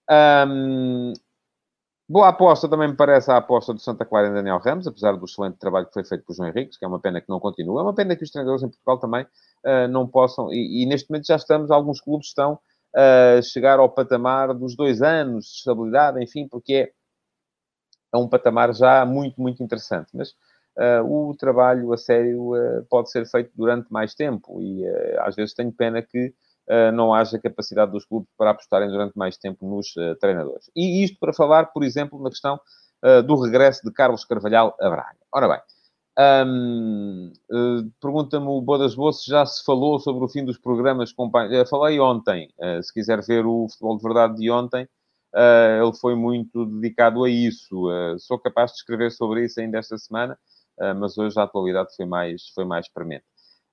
Um, 0.10 1.14
boa 2.10 2.30
aposta 2.30 2.68
também 2.68 2.88
me 2.88 2.96
parece 2.96 3.32
a 3.32 3.38
aposta 3.38 3.72
do 3.72 3.80
Santa 3.80 4.04
Clara 4.04 4.28
em 4.28 4.34
Daniel 4.34 4.58
Ramos, 4.58 4.88
apesar 4.88 5.16
do 5.16 5.26
excelente 5.26 5.60
trabalho 5.60 5.86
que 5.86 5.94
foi 5.94 6.04
feito 6.04 6.26
por 6.26 6.36
João 6.36 6.50
Henriques, 6.50 6.78
que 6.78 6.84
é 6.84 6.88
uma 6.88 7.00
pena 7.00 7.22
que 7.22 7.30
não 7.30 7.40
continue. 7.40 7.78
É 7.78 7.84
uma 7.84 7.94
pena 7.94 8.16
que 8.16 8.24
os 8.24 8.32
treinadores 8.32 8.64
em 8.64 8.70
Portugal 8.70 8.98
também 8.98 9.24
uh, 9.24 9.88
não 9.88 10.08
possam, 10.08 10.52
e, 10.52 10.84
e, 10.84 10.86
neste 10.88 11.10
momento 11.10 11.28
já 11.28 11.36
estamos, 11.36 11.70
alguns 11.70 12.02
clubes 12.02 12.28
estão 12.28 12.60
a 12.96 13.42
chegar 13.44 13.78
ao 13.78 13.90
patamar 13.90 14.54
dos 14.56 14.76
dois 14.76 15.02
anos 15.04 15.46
de 15.46 15.52
estabilidade, 15.58 16.24
enfim, 16.24 16.48
porque 16.48 16.74
é, 16.74 16.92
é 18.14 18.18
um 18.18 18.28
patamar 18.28 18.74
já 18.74 19.06
muito, 19.06 19.40
muito 19.40 19.62
interessante. 19.62 20.10
Mas 20.14 20.32
uh, 20.76 21.06
o 21.06 21.36
trabalho 21.36 21.94
a 21.94 21.98
sério 21.98 22.56
uh, 22.56 22.86
pode 22.90 23.12
ser 23.12 23.28
feito 23.28 23.52
durante 23.56 23.92
mais 23.94 24.16
tempo 24.16 24.60
e 24.62 24.84
às 25.20 25.36
vezes 25.36 25.54
tenho 25.54 25.72
pena 25.72 26.02
que 26.02 26.28
uh, 26.28 26.34
não 26.94 27.14
haja 27.14 27.40
capacidade 27.40 27.92
dos 27.92 28.06
clubes 28.06 28.30
para 28.38 28.52
apostarem 28.52 28.90
durante 28.90 29.18
mais 29.18 29.38
tempo 29.38 29.68
nos 29.68 29.96
uh, 29.96 30.16
treinadores. 30.20 30.70
E 30.76 31.04
isto 31.04 31.18
para 31.20 31.34
falar, 31.34 31.68
por 31.68 31.84
exemplo, 31.84 32.22
na 32.22 32.30
questão 32.30 32.60
uh, 33.04 33.24
do 33.24 33.36
regresso 33.42 33.82
de 33.84 33.92
Carlos 33.92 34.24
Carvalhal 34.24 34.76
a 34.80 34.90
Braga. 34.90 35.18
Ora 35.34 35.48
bem, 35.48 35.62
um, 36.46 37.32
pergunta-me 38.00 38.46
o 38.48 38.62
Bodas 38.62 38.94
Boas 38.94 39.24
se 39.24 39.32
já 39.32 39.46
se 39.46 39.64
falou 39.64 40.00
sobre 40.00 40.24
o 40.24 40.30
fim 40.30 40.46
dos 40.46 40.58
programas. 40.60 41.14
falei 41.70 42.00
ontem, 42.00 42.50
se 42.84 42.94
quiser 42.94 43.22
ver 43.26 43.46
o 43.46 43.68
futebol 43.70 43.98
de 43.98 44.04
verdade 44.04 44.36
de 44.36 44.52
ontem, 44.52 44.88
Uh, 45.34 45.84
ele 45.84 45.96
foi 45.96 46.16
muito 46.16 46.66
dedicado 46.66 47.24
a 47.24 47.30
isso. 47.30 47.88
Uh, 47.88 48.20
sou 48.20 48.40
capaz 48.40 48.72
de 48.72 48.78
escrever 48.78 49.12
sobre 49.12 49.46
isso 49.46 49.60
ainda 49.60 49.78
esta 49.78 49.98
semana, 49.98 50.38
uh, 50.80 50.96
mas 50.96 51.18
hoje 51.18 51.40
a 51.40 51.44
atualidade 51.44 51.96
foi 51.96 52.06
mais, 52.06 52.50
foi 52.50 52.66
mais 52.66 52.90
premente. 52.90 53.26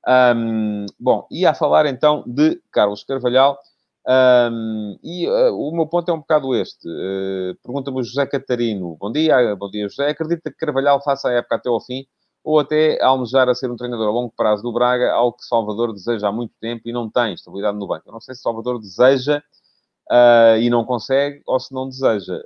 Um, 0.07 0.87
bom, 1.01 1.27
e 1.31 1.45
a 1.45 1.53
falar 1.53 1.87
então 1.87 2.23
de 2.27 2.61
Carlos 2.71 3.03
Carvalhal. 3.03 3.59
Um, 4.09 4.97
e 5.03 5.29
uh, 5.29 5.53
o 5.53 5.75
meu 5.75 5.87
ponto 5.89 6.09
é 6.09 6.15
um 6.15 6.21
bocado 6.21 6.55
este. 6.55 6.89
Uh, 6.89 7.57
Pergunta-me 7.63 7.99
o 7.99 8.03
José 8.05 8.25
Catarino. 8.25 8.97
Bom 9.01 9.11
dia, 9.11 9.57
bom 9.57 9.69
dia, 9.69 9.89
José. 9.89 10.11
Acredita 10.11 10.51
que 10.51 10.57
Carvalhal 10.57 11.03
faça 11.03 11.29
a 11.29 11.33
época 11.33 11.57
até 11.57 11.69
ao 11.69 11.81
fim 11.81 12.07
ou 12.45 12.61
até 12.61 13.03
almejar 13.03 13.49
a 13.49 13.55
ser 13.55 13.69
um 13.69 13.77
treinador 13.77 14.07
a 14.07 14.13
longo 14.13 14.33
prazo 14.37 14.63
do 14.63 14.73
Braga, 14.73 15.13
algo 15.13 15.37
que 15.37 15.45
Salvador 15.45 15.93
deseja 15.93 16.29
há 16.29 16.33
muito 16.33 16.55
tempo 16.61 16.83
e 16.89 16.93
não 16.93 17.11
tem 17.11 17.35
estabilidade 17.35 17.77
no 17.77 17.89
banco. 17.89 18.05
Eu 18.07 18.13
não 18.13 18.21
sei 18.21 18.37
se 18.37 18.43
Salvador 18.43 18.79
deseja 18.79 19.43
uh, 20.09 20.57
e 20.61 20.71
não 20.71 20.85
consegue 20.85 21.43
ou 21.45 21.59
se 21.59 21.75
não 21.75 21.89
deseja, 21.89 22.41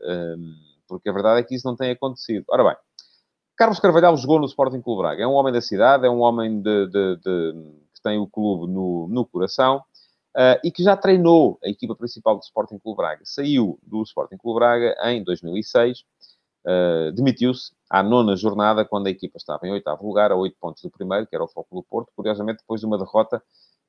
porque 0.88 1.10
a 1.10 1.12
verdade 1.12 1.40
é 1.40 1.42
que 1.42 1.54
isso 1.54 1.68
não 1.68 1.76
tem 1.76 1.90
acontecido. 1.90 2.46
Ora 2.48 2.64
bem, 2.64 2.76
Carlos 3.60 3.78
Carvalhal 3.78 4.16
jogou 4.16 4.38
no 4.38 4.46
Sporting 4.46 4.80
Clube 4.80 5.02
Braga. 5.02 5.22
É 5.22 5.26
um 5.26 5.34
homem 5.34 5.52
da 5.52 5.60
cidade, 5.60 6.06
é 6.06 6.10
um 6.10 6.20
homem 6.20 6.62
de, 6.62 6.86
de, 6.86 7.16
de, 7.16 7.52
que 7.92 8.00
tem 8.02 8.18
o 8.18 8.26
clube 8.26 8.72
no, 8.72 9.06
no 9.06 9.26
coração 9.26 9.84
uh, 10.34 10.58
e 10.64 10.70
que 10.70 10.82
já 10.82 10.96
treinou 10.96 11.58
a 11.62 11.68
equipa 11.68 11.94
principal 11.94 12.38
do 12.38 12.42
Sporting 12.42 12.78
Clube 12.78 12.96
Braga. 12.96 13.20
Saiu 13.24 13.78
do 13.82 14.02
Sporting 14.02 14.38
Clube 14.38 14.60
Braga 14.60 14.96
em 15.04 15.22
2006, 15.22 15.98
uh, 15.98 16.04
eh, 16.64 17.12
demitiu-se 17.12 17.72
à 17.90 18.02
nona 18.02 18.34
jornada, 18.34 18.82
quando 18.82 19.08
a 19.08 19.10
equipa 19.10 19.36
estava 19.36 19.66
em 19.66 19.72
oitavo 19.72 20.06
lugar, 20.06 20.32
a 20.32 20.36
oito 20.36 20.56
pontos 20.58 20.82
do 20.82 20.88
primeiro, 20.88 21.26
que 21.26 21.34
era 21.34 21.44
o 21.44 21.48
Foco 21.48 21.76
do 21.76 21.82
Porto, 21.82 22.10
curiosamente 22.16 22.60
depois 22.60 22.80
de 22.80 22.86
uma 22.86 22.96
derrota, 22.96 23.42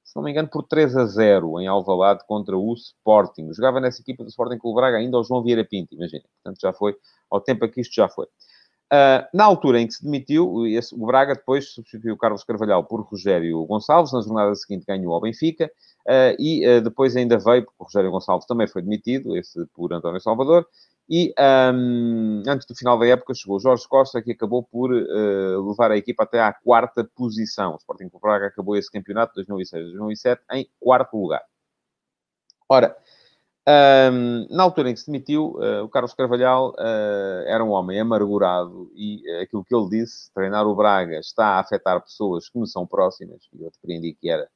se 0.03 0.13
não 0.17 0.23
me 0.23 0.31
engano, 0.31 0.49
por 0.49 0.63
3 0.63 0.97
a 0.97 1.05
0 1.05 1.61
em 1.61 1.67
Alvalade 1.67 2.25
contra 2.27 2.57
o 2.57 2.73
Sporting. 2.73 3.53
Jogava 3.53 3.79
nessa 3.79 4.01
equipa 4.01 4.21
do 4.21 4.29
Sporting 4.29 4.57
Clube 4.57 4.75
Braga 4.75 4.97
ainda 4.97 5.17
o 5.17 5.23
João 5.23 5.41
Vieira 5.41 5.63
Pinto, 5.63 5.95
imagina. 5.95 6.25
Portanto, 6.43 6.59
já 6.59 6.73
foi, 6.73 6.93
ao 7.29 7.39
tempo 7.39 7.63
aqui 7.63 7.79
isto 7.79 7.95
já 7.95 8.09
foi. 8.09 8.27
Uh, 8.91 9.23
na 9.33 9.45
altura 9.45 9.79
em 9.79 9.87
que 9.87 9.93
se 9.93 10.03
demitiu, 10.03 10.67
esse, 10.67 10.93
o 10.93 11.05
Braga 11.05 11.33
depois 11.33 11.69
substituiu 11.69 12.17
Carlos 12.17 12.43
Carvalhal 12.43 12.83
por 12.83 12.99
Rogério 12.99 13.65
Gonçalves, 13.65 14.11
na 14.11 14.19
jornada 14.19 14.53
seguinte 14.53 14.85
ganhou 14.85 15.13
ao 15.13 15.21
Benfica, 15.21 15.71
uh, 16.05 16.35
e 16.37 16.67
uh, 16.67 16.81
depois 16.81 17.15
ainda 17.15 17.37
veio, 17.37 17.63
porque 17.63 17.77
o 17.79 17.85
Rogério 17.85 18.11
Gonçalves 18.11 18.45
também 18.45 18.67
foi 18.67 18.81
demitido, 18.81 19.37
esse 19.37 19.65
por 19.67 19.93
António 19.93 20.19
Salvador, 20.19 20.67
e 21.09 21.33
um, 21.73 22.43
antes 22.45 22.67
do 22.67 22.75
final 22.75 22.99
da 22.99 23.07
época 23.07 23.33
chegou 23.33 23.61
Jorge 23.61 23.87
Costa, 23.87 24.21
que 24.21 24.33
acabou 24.33 24.63
por 24.63 24.91
levar 24.91 25.91
a 25.91 25.97
equipa 25.97 26.23
até 26.23 26.39
à 26.39 26.53
quarta 26.53 27.03
posição. 27.03 27.73
O 27.73 27.77
Sporting 27.77 28.09
o 28.13 28.19
Braga 28.19 28.47
acabou 28.47 28.77
esse 28.77 28.89
campeonato, 28.89 29.41
2006-2007, 29.41 30.39
em 30.53 30.69
quarto 30.79 31.17
lugar. 31.17 31.41
Ora, 32.69 32.95
um, 34.11 34.47
na 34.49 34.63
altura 34.63 34.89
em 34.89 34.93
que 34.93 34.99
se 34.99 35.05
demitiu, 35.05 35.57
uh, 35.57 35.83
o 35.83 35.89
Carlos 35.89 36.13
Carvalhal 36.13 36.71
uh, 36.71 37.43
era 37.45 37.63
um 37.63 37.69
homem 37.69 37.99
amargurado 37.99 38.91
e 38.95 39.21
uh, 39.29 39.41
aquilo 39.41 39.63
que 39.63 39.75
ele 39.75 39.89
disse, 39.89 40.31
treinar 40.33 40.65
o 40.67 40.75
Braga 40.75 41.19
está 41.19 41.45
a 41.45 41.59
afetar 41.59 42.01
pessoas 42.01 42.49
que 42.49 42.59
me 42.59 42.67
são 42.67 42.85
próximas, 42.87 43.41
e 43.53 43.63
eu 43.63 43.71
depreendi 43.71 44.13
que 44.13 44.29
era 44.29 44.47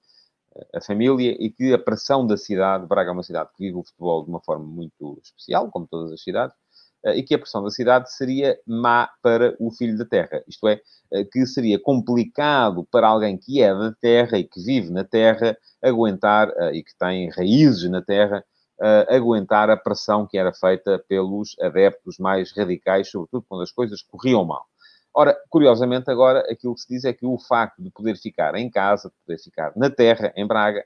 a 0.74 0.80
família, 0.80 1.36
e 1.38 1.50
que 1.50 1.74
a 1.74 1.78
pressão 1.78 2.26
da 2.26 2.38
cidade, 2.38 2.88
Braga 2.88 3.10
é 3.10 3.14
uma 3.14 3.24
cidade 3.24 3.50
que 3.56 3.66
vive 3.66 3.78
o 3.78 3.84
futebol 3.84 4.24
de 4.24 4.30
uma 4.30 4.40
forma 4.40 4.66
muito 4.66 5.20
especial, 5.22 5.70
como 5.70 5.86
todas 5.86 6.14
as 6.14 6.22
cidades, 6.22 6.56
e 7.14 7.22
que 7.22 7.36
a 7.36 7.38
pressão 7.40 7.62
da 7.62 7.70
cidade 7.70 8.12
seria 8.12 8.58
má 8.66 9.10
para 9.22 9.56
o 9.60 9.70
filho 9.70 9.98
da 9.98 10.06
terra. 10.06 10.42
Isto 10.48 10.68
é, 10.70 10.80
que 11.32 11.46
seria 11.46 11.78
complicado 11.78 12.88
para 12.90 13.08
alguém 13.08 13.38
que 13.38 13.62
é 13.62 13.74
da 13.74 13.92
terra 14.02 14.40
e 14.40 14.46
que 14.46 14.64
vive 14.64 14.90
na 14.92 15.04
terra 15.04 15.58
aguentar 15.84 16.50
e 16.74 16.82
que 16.82 16.98
tem 16.98 17.30
raízes 17.30 17.90
na 17.92 18.02
terra 18.02 18.44
uh, 18.80 19.14
aguentar 19.14 19.70
a 19.70 19.78
pressão 19.78 20.26
que 20.26 20.38
era 20.38 20.54
feita 20.54 21.04
pelos 21.08 21.56
adeptos 21.62 22.18
mais 22.18 22.52
radicais, 22.56 23.10
sobretudo 23.10 23.46
quando 23.48 23.62
as 23.62 23.72
coisas 23.72 24.02
corriam 24.02 24.44
mal. 24.46 24.66
Ora, 25.14 25.38
curiosamente, 25.50 26.12
agora 26.12 26.40
aquilo 26.52 26.76
que 26.76 26.82
se 26.82 26.90
diz 26.90 27.06
é 27.06 27.14
que 27.14 27.26
o 27.26 27.38
facto 27.40 27.82
de 27.82 27.90
poder 27.90 28.18
ficar 28.18 28.54
em 28.56 28.70
casa, 28.70 29.10
de 29.10 29.16
poder 29.26 29.42
ficar 29.42 29.72
na 29.76 29.90
terra, 29.90 30.34
em 30.36 30.46
Braga, 30.46 30.84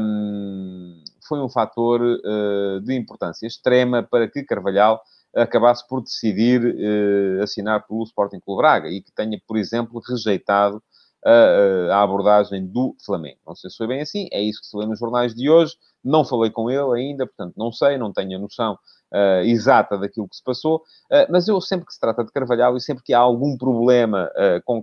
um, 0.00 1.02
foi 1.28 1.40
um 1.40 1.48
fator 1.48 2.00
uh, 2.00 2.80
de 2.80 2.94
importância 2.94 3.46
extrema 3.46 4.02
para 4.02 4.28
que 4.28 4.42
Carvalhal 4.42 5.00
acabasse 5.34 5.86
por 5.86 6.02
decidir 6.02 6.62
uh, 6.64 7.42
assinar 7.42 7.86
pelo 7.86 8.04
Sporting 8.04 8.40
Clube 8.40 8.62
Braga 8.62 8.88
e 8.88 9.02
que 9.02 9.12
tenha, 9.12 9.40
por 9.46 9.56
exemplo, 9.56 10.00
rejeitado 10.08 10.82
a, 11.24 11.94
a, 11.94 12.02
abordagem 12.02 12.66
do 12.66 12.94
Flamengo. 13.04 13.38
Não 13.46 13.54
sei 13.54 13.70
se 13.70 13.76
foi 13.76 13.86
bem 13.86 14.02
assim, 14.02 14.28
é 14.32 14.42
isso 14.42 14.60
que 14.60 14.66
se 14.66 14.76
lê 14.76 14.86
nos 14.86 14.98
jornais 14.98 15.34
de 15.34 15.48
hoje. 15.48 15.74
Não 16.02 16.24
falei 16.24 16.50
com 16.50 16.70
ele 16.70 17.00
ainda, 17.00 17.26
portanto, 17.26 17.54
não 17.56 17.72
sei, 17.72 17.96
não 17.96 18.12
tenho 18.12 18.36
a 18.36 18.40
noção 18.40 18.74
uh, 19.12 19.40
exata 19.44 19.96
daquilo 19.96 20.28
que 20.28 20.36
se 20.36 20.44
passou, 20.44 20.76
uh, 21.10 21.26
mas 21.30 21.48
eu 21.48 21.58
sempre 21.60 21.86
que 21.86 21.94
se 21.94 22.00
trata 22.00 22.24
de 22.24 22.30
Carvalhal 22.30 22.76
e 22.76 22.80
sempre 22.80 23.02
que 23.02 23.14
há 23.14 23.20
algum 23.20 23.56
problema, 23.56 24.30
uh, 24.36 24.62
com, 24.64 24.82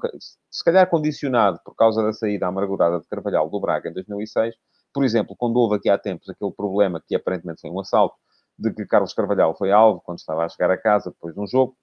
se 0.49 0.63
calhar 0.63 0.89
condicionado 0.89 1.60
por 1.63 1.75
causa 1.75 2.01
da 2.01 2.12
saída 2.12 2.47
amargurada 2.47 2.99
de 2.99 3.08
Carvalhal 3.08 3.49
do 3.49 3.60
Braga 3.60 3.89
em 3.89 3.93
2006, 3.93 4.56
por 4.93 5.04
exemplo, 5.04 5.36
quando 5.38 5.58
houve 5.58 5.75
aqui 5.75 5.89
há 5.89 5.97
tempos 5.97 6.27
aquele 6.27 6.51
problema 6.51 7.01
que 7.06 7.15
aparentemente 7.15 7.62
foi 7.62 7.69
um 7.69 7.80
assalto, 7.80 8.15
de 8.58 8.73
que 8.73 8.86
Carlos 8.86 9.13
Carvalhal 9.13 9.56
foi 9.56 9.71
alvo 9.71 10.01
quando 10.01 10.19
estava 10.19 10.45
a 10.45 10.49
chegar 10.49 10.69
a 10.71 10.77
casa 10.77 11.12
depois 11.12 11.34
de 11.34 11.39
um 11.39 11.47
jogo, 11.47 11.75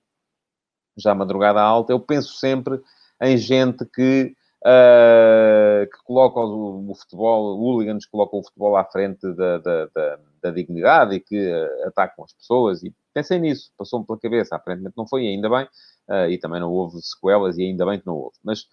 já 0.96 1.14
madrugada 1.14 1.60
alta, 1.60 1.92
eu 1.92 2.00
penso 2.00 2.34
sempre 2.34 2.80
em 3.22 3.36
gente 3.36 3.84
que 3.86 4.34
uh, 4.62 5.86
que 5.86 6.04
colocam 6.04 6.44
o, 6.44 6.90
o, 6.90 6.94
futebol, 6.94 7.58
hooligans 7.58 8.06
colocam 8.06 8.40
o 8.40 8.44
futebol 8.44 8.76
à 8.76 8.84
frente 8.84 9.32
da, 9.34 9.58
da, 9.58 9.86
da, 9.86 10.18
da 10.42 10.50
dignidade 10.50 11.14
e 11.14 11.20
que 11.20 11.50
uh, 11.50 11.88
atacam 11.88 12.24
as 12.24 12.32
pessoas. 12.32 12.82
E 12.82 12.92
pensei 13.12 13.38
nisso, 13.38 13.70
passou-me 13.76 14.06
pela 14.06 14.18
cabeça, 14.18 14.56
aparentemente 14.56 14.96
não 14.96 15.06
foi, 15.06 15.26
ainda 15.26 15.48
bem, 15.48 15.64
uh, 16.08 16.28
e 16.28 16.38
também 16.38 16.60
não 16.60 16.70
houve 16.70 17.00
sequelas, 17.02 17.58
e 17.58 17.64
ainda 17.64 17.84
bem 17.86 17.98
que 17.98 18.06
não 18.06 18.14
houve. 18.14 18.36
Mas 18.42 18.66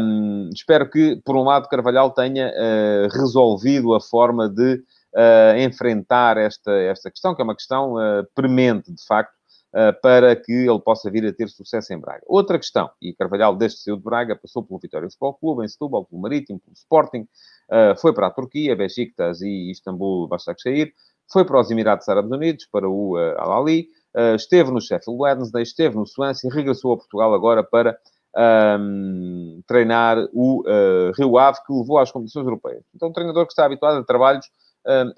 um, 0.00 0.50
espero 0.52 0.88
que, 0.90 1.16
por 1.24 1.36
um 1.36 1.44
lado, 1.44 1.68
Carvalhal 1.68 2.10
tenha 2.10 2.48
uh, 2.48 3.08
resolvido 3.18 3.94
a 3.94 4.00
forma 4.00 4.48
de 4.48 4.74
uh, 5.14 5.58
enfrentar 5.58 6.36
esta, 6.36 6.72
esta 6.72 7.10
questão, 7.10 7.34
que 7.34 7.42
é 7.42 7.44
uma 7.44 7.54
questão 7.54 7.94
premente, 8.34 8.92
de 8.92 9.04
facto, 9.06 9.37
para 10.02 10.34
que 10.34 10.52
ele 10.52 10.80
possa 10.80 11.10
vir 11.10 11.26
a 11.26 11.32
ter 11.32 11.48
sucesso 11.48 11.92
em 11.92 11.98
Braga. 11.98 12.22
Outra 12.26 12.58
questão, 12.58 12.90
e 13.02 13.12
Carvalhal, 13.12 13.54
desde 13.54 13.80
saiu 13.80 13.96
de 13.96 14.02
Braga, 14.02 14.34
passou 14.34 14.62
pelo 14.62 14.80
Vitória 14.80 15.08
Futebol 15.10 15.34
Clube, 15.34 15.64
em 15.64 15.68
Setúbal, 15.68 16.06
pelo 16.06 16.22
Marítimo, 16.22 16.58
pelo 16.58 16.74
Sporting, 16.74 17.28
foi 17.98 18.14
para 18.14 18.28
a 18.28 18.30
Turquia, 18.30 18.74
Besiktas 18.74 19.42
e 19.42 19.70
Istambul, 19.70 20.26
Başakşehir, 20.26 20.94
foi 21.30 21.44
para 21.44 21.60
os 21.60 21.70
Emirados 21.70 22.08
Árabes 22.08 22.30
Unidos, 22.30 22.66
para 22.72 22.88
o 22.88 23.16
uh, 23.16 23.38
Al-Ali, 23.38 23.88
uh, 24.16 24.34
esteve 24.34 24.70
no 24.70 24.80
Sheffield 24.80 25.20
Wednesday, 25.20 25.62
esteve 25.62 25.94
no 25.94 26.06
Swansea 26.06 26.48
e 26.48 26.54
regressou 26.54 26.94
a 26.94 26.96
Portugal 26.96 27.34
agora 27.34 27.62
para 27.62 27.98
um, 28.80 29.62
treinar 29.66 30.16
o 30.32 30.62
uh, 30.62 31.12
Rio 31.16 31.38
Ave, 31.38 31.58
que 31.66 31.72
levou 31.72 31.98
às 31.98 32.10
competições 32.10 32.46
europeias. 32.46 32.82
Então, 32.94 33.08
um 33.08 33.12
treinador 33.12 33.44
que 33.46 33.52
está 33.52 33.66
habituado 33.66 33.98
a 33.98 34.04
trabalhos 34.04 34.46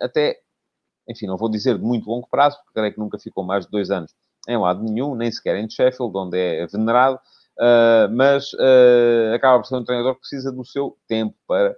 até, 0.00 0.36
enfim, 1.08 1.26
não 1.26 1.36
vou 1.36 1.48
dizer 1.48 1.78
de 1.78 1.84
muito 1.84 2.10
longo 2.10 2.26
prazo, 2.28 2.56
porque 2.56 2.72
creio 2.72 2.92
que 2.92 2.98
nunca 2.98 3.20
ficou 3.20 3.44
mais 3.44 3.66
de 3.66 3.70
dois 3.70 3.88
anos 3.88 4.12
em 4.50 4.58
lado 4.58 4.82
nenhum, 4.82 5.14
nem 5.14 5.30
sequer 5.30 5.56
em 5.56 5.68
Sheffield, 5.68 6.16
onde 6.16 6.38
é 6.38 6.66
venerado, 6.66 7.18
mas 8.12 8.50
acaba 9.34 9.58
por 9.60 9.66
ser 9.66 9.76
um 9.76 9.84
treinador 9.84 10.14
que 10.14 10.20
precisa 10.20 10.50
do 10.50 10.64
seu 10.64 10.96
tempo 11.06 11.36
para 11.46 11.76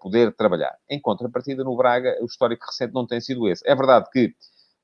poder 0.00 0.32
trabalhar. 0.34 0.76
Em 0.88 1.00
contrapartida, 1.00 1.64
no 1.64 1.76
Braga, 1.76 2.16
o 2.20 2.26
histórico 2.26 2.66
recente 2.66 2.94
não 2.94 3.06
tem 3.06 3.20
sido 3.20 3.48
esse. 3.48 3.66
É 3.68 3.74
verdade 3.74 4.08
que, 4.12 4.34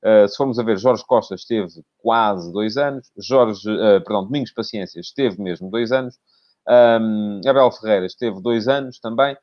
uh, 0.03 0.27
se 0.27 0.35
formos 0.35 0.59
a 0.59 0.63
ver, 0.63 0.77
Jorge 0.77 1.03
Costa 1.05 1.35
esteve 1.35 1.67
quase 1.99 2.51
dois 2.51 2.75
anos, 2.75 3.09
Jorge, 3.17 3.69
uh, 3.69 4.03
perdão, 4.03 4.25
Domingos 4.25 4.51
Paciência 4.51 4.99
esteve 4.99 5.41
mesmo 5.41 5.69
dois 5.69 5.91
anos, 5.91 6.17
um, 6.67 7.41
Abel 7.47 7.71
Ferreira 7.71 8.05
esteve 8.05 8.41
dois 8.41 8.67
anos 8.67 8.99
também, 8.99 9.33
uh, 9.33 9.37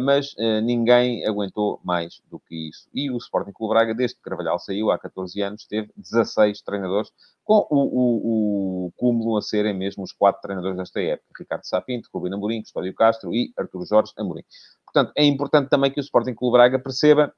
mas 0.00 0.34
ninguém 0.62 1.26
aguentou 1.26 1.80
mais 1.82 2.20
do 2.30 2.38
que 2.38 2.68
isso. 2.68 2.88
E 2.94 3.10
o 3.10 3.16
Sporting 3.16 3.52
Clube 3.52 3.74
Braga, 3.74 3.94
desde 3.94 4.16
que 4.16 4.22
Carvalhal 4.22 4.58
saiu, 4.58 4.90
há 4.90 4.98
14 4.98 5.40
anos, 5.42 5.66
teve 5.66 5.90
16 5.96 6.62
treinadores, 6.62 7.10
com 7.44 7.66
o, 7.68 7.78
o, 7.78 8.86
o 8.86 8.92
cúmulo 8.92 9.36
a 9.36 9.42
serem 9.42 9.74
mesmo 9.74 10.04
os 10.04 10.12
quatro 10.12 10.40
treinadores 10.40 10.76
desta 10.76 11.00
época. 11.00 11.28
Ricardo 11.38 11.64
Sapinto, 11.64 12.08
Rubino 12.14 12.36
Amorim, 12.36 12.62
Custódio 12.62 12.94
Castro 12.94 13.34
e 13.34 13.52
Artur 13.58 13.84
Jorge 13.84 14.12
Amorim. 14.16 14.44
Portanto, 14.84 15.12
é 15.16 15.24
importante 15.24 15.68
também 15.68 15.90
que 15.90 15.98
o 15.98 16.02
Sporting 16.02 16.34
Clube 16.34 16.52
Braga 16.52 16.78
perceba, 16.78 17.34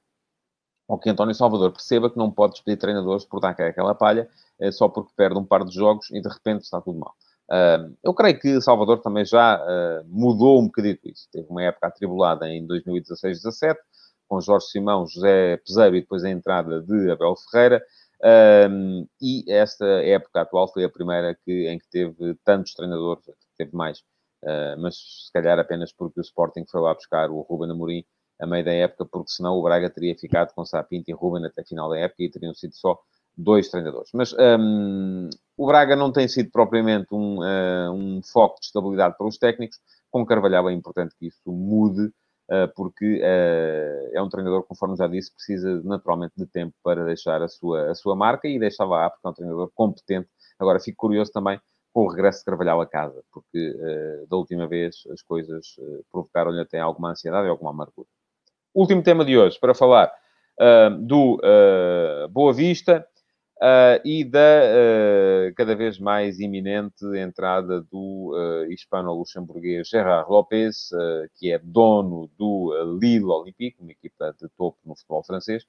ou 0.86 0.98
que 0.98 1.08
António 1.08 1.34
Salvador 1.34 1.72
perceba 1.72 2.10
que 2.10 2.18
não 2.18 2.30
pode 2.30 2.54
despedir 2.54 2.78
treinadores 2.78 3.24
por 3.24 3.40
dar 3.40 3.50
aquela 3.50 3.94
palha, 3.94 4.28
é 4.58 4.70
só 4.70 4.88
porque 4.88 5.12
perde 5.16 5.38
um 5.38 5.44
par 5.44 5.64
de 5.64 5.74
jogos 5.74 6.10
e 6.10 6.20
de 6.20 6.28
repente 6.28 6.62
está 6.62 6.80
tudo 6.80 6.98
mal. 6.98 7.14
Eu 8.02 8.14
creio 8.14 8.38
que 8.38 8.60
Salvador 8.60 9.00
também 9.00 9.24
já 9.24 9.60
uh, 9.60 10.04
mudou 10.06 10.60
um 10.60 10.66
bocadito 10.66 11.08
isso. 11.08 11.28
Teve 11.30 11.46
uma 11.48 11.62
época 11.62 11.86
atribulada 11.86 12.48
em 12.48 12.66
2016-17, 12.66 13.76
com 14.28 14.40
Jorge 14.40 14.66
Simão, 14.66 15.06
José 15.06 15.58
Peseiro 15.58 15.96
e 15.96 16.00
depois 16.00 16.24
a 16.24 16.30
entrada 16.30 16.80
de 16.80 17.10
Abel 17.10 17.34
Ferreira. 17.50 17.82
E 19.20 19.44
esta 19.52 19.84
época 19.84 20.40
atual 20.40 20.72
foi 20.72 20.84
a 20.84 20.88
primeira 20.88 21.36
que, 21.44 21.68
em 21.68 21.78
que 21.78 21.88
teve 21.90 22.34
tantos 22.44 22.72
treinadores, 22.72 23.24
teve 23.58 23.76
mais, 23.76 24.02
Uh, 24.44 24.76
mas 24.78 24.96
se 25.26 25.32
calhar 25.32 25.58
apenas 25.58 25.90
porque 25.90 26.20
o 26.20 26.22
Sporting 26.22 26.66
foi 26.70 26.78
lá 26.82 26.92
buscar 26.92 27.30
o 27.30 27.40
Ruben 27.40 27.70
Amorim 27.70 28.04
a 28.38 28.46
meio 28.46 28.62
da 28.62 28.72
época, 28.72 29.06
porque 29.06 29.30
senão 29.30 29.54
o 29.54 29.62
Braga 29.62 29.88
teria 29.88 30.14
ficado 30.14 30.52
com 30.54 30.66
Sapinto 30.66 31.10
e 31.10 31.14
Ruben 31.14 31.46
até 31.46 31.62
a 31.62 31.64
final 31.64 31.88
da 31.88 31.98
época 31.98 32.22
e 32.22 32.30
teriam 32.30 32.52
sido 32.52 32.74
só 32.74 32.98
dois 33.36 33.68
treinadores. 33.68 34.10
Mas 34.12 34.32
um, 34.32 35.28
o 35.56 35.66
Braga 35.66 35.96
não 35.96 36.12
tem 36.12 36.28
sido 36.28 36.50
propriamente 36.50 37.08
um, 37.12 37.38
uh, 37.38 37.92
um 37.92 38.22
foco 38.22 38.60
de 38.60 38.66
estabilidade 38.66 39.16
para 39.16 39.26
os 39.26 39.38
técnicos. 39.38 39.78
Com 40.10 40.24
Carvalhal 40.24 40.68
é 40.70 40.72
importante 40.72 41.14
que 41.18 41.26
isso 41.26 41.50
mude, 41.50 42.06
uh, 42.50 42.68
porque 42.76 43.20
é 43.22 44.22
um 44.22 44.28
treinador, 44.28 44.62
conforme 44.62 44.96
já 44.96 45.08
disse, 45.08 45.32
precisa 45.32 45.82
naturalmente 45.82 46.34
de 46.36 46.46
tempo 46.46 46.74
para 46.82 47.04
deixar 47.04 47.42
a 47.42 47.48
sua, 47.48 47.90
a 47.90 47.94
sua 47.94 48.14
marca 48.14 48.46
e 48.46 48.58
deixa 48.58 48.84
lá, 48.84 49.10
porque 49.10 49.26
é 49.26 49.30
um 49.30 49.34
treinador 49.34 49.70
competente. 49.74 50.28
Agora, 50.58 50.78
fico 50.78 50.96
curioso 50.98 51.32
também 51.32 51.60
com 51.92 52.04
o 52.04 52.08
regresso 52.08 52.40
de 52.40 52.44
Carvalhal 52.46 52.80
a 52.80 52.86
casa, 52.86 53.22
porque 53.32 53.70
uh, 53.70 54.26
da 54.28 54.36
última 54.36 54.66
vez 54.66 55.04
as 55.12 55.22
coisas 55.22 55.76
uh, 55.78 56.04
provocaram-lhe 56.10 56.60
até 56.60 56.80
alguma 56.80 57.10
ansiedade 57.10 57.46
e 57.46 57.50
alguma 57.50 57.70
amargura. 57.70 58.08
Último 58.74 59.00
tema 59.02 59.24
de 59.24 59.38
hoje, 59.38 59.58
para 59.60 59.74
falar 59.74 60.12
uh, 60.60 60.90
do 61.00 61.40
Boa 62.30 62.52
Vista 62.52 63.06
e 64.04 64.24
da 64.24 64.40
cada 65.56 65.74
vez 65.74 65.98
mais 65.98 66.40
iminente 66.40 67.04
entrada 67.16 67.80
do 67.80 68.66
hispano-luxemburguês 68.70 69.88
Gerard 69.88 70.28
Lopes, 70.30 70.90
que 71.36 71.52
é 71.52 71.58
dono 71.58 72.30
do 72.38 72.98
Lille 73.00 73.24
Olympique, 73.24 73.80
uma 73.80 73.92
equipa 73.92 74.34
de 74.40 74.48
topo 74.50 74.78
no 74.84 74.96
futebol 74.96 75.22
francês, 75.22 75.64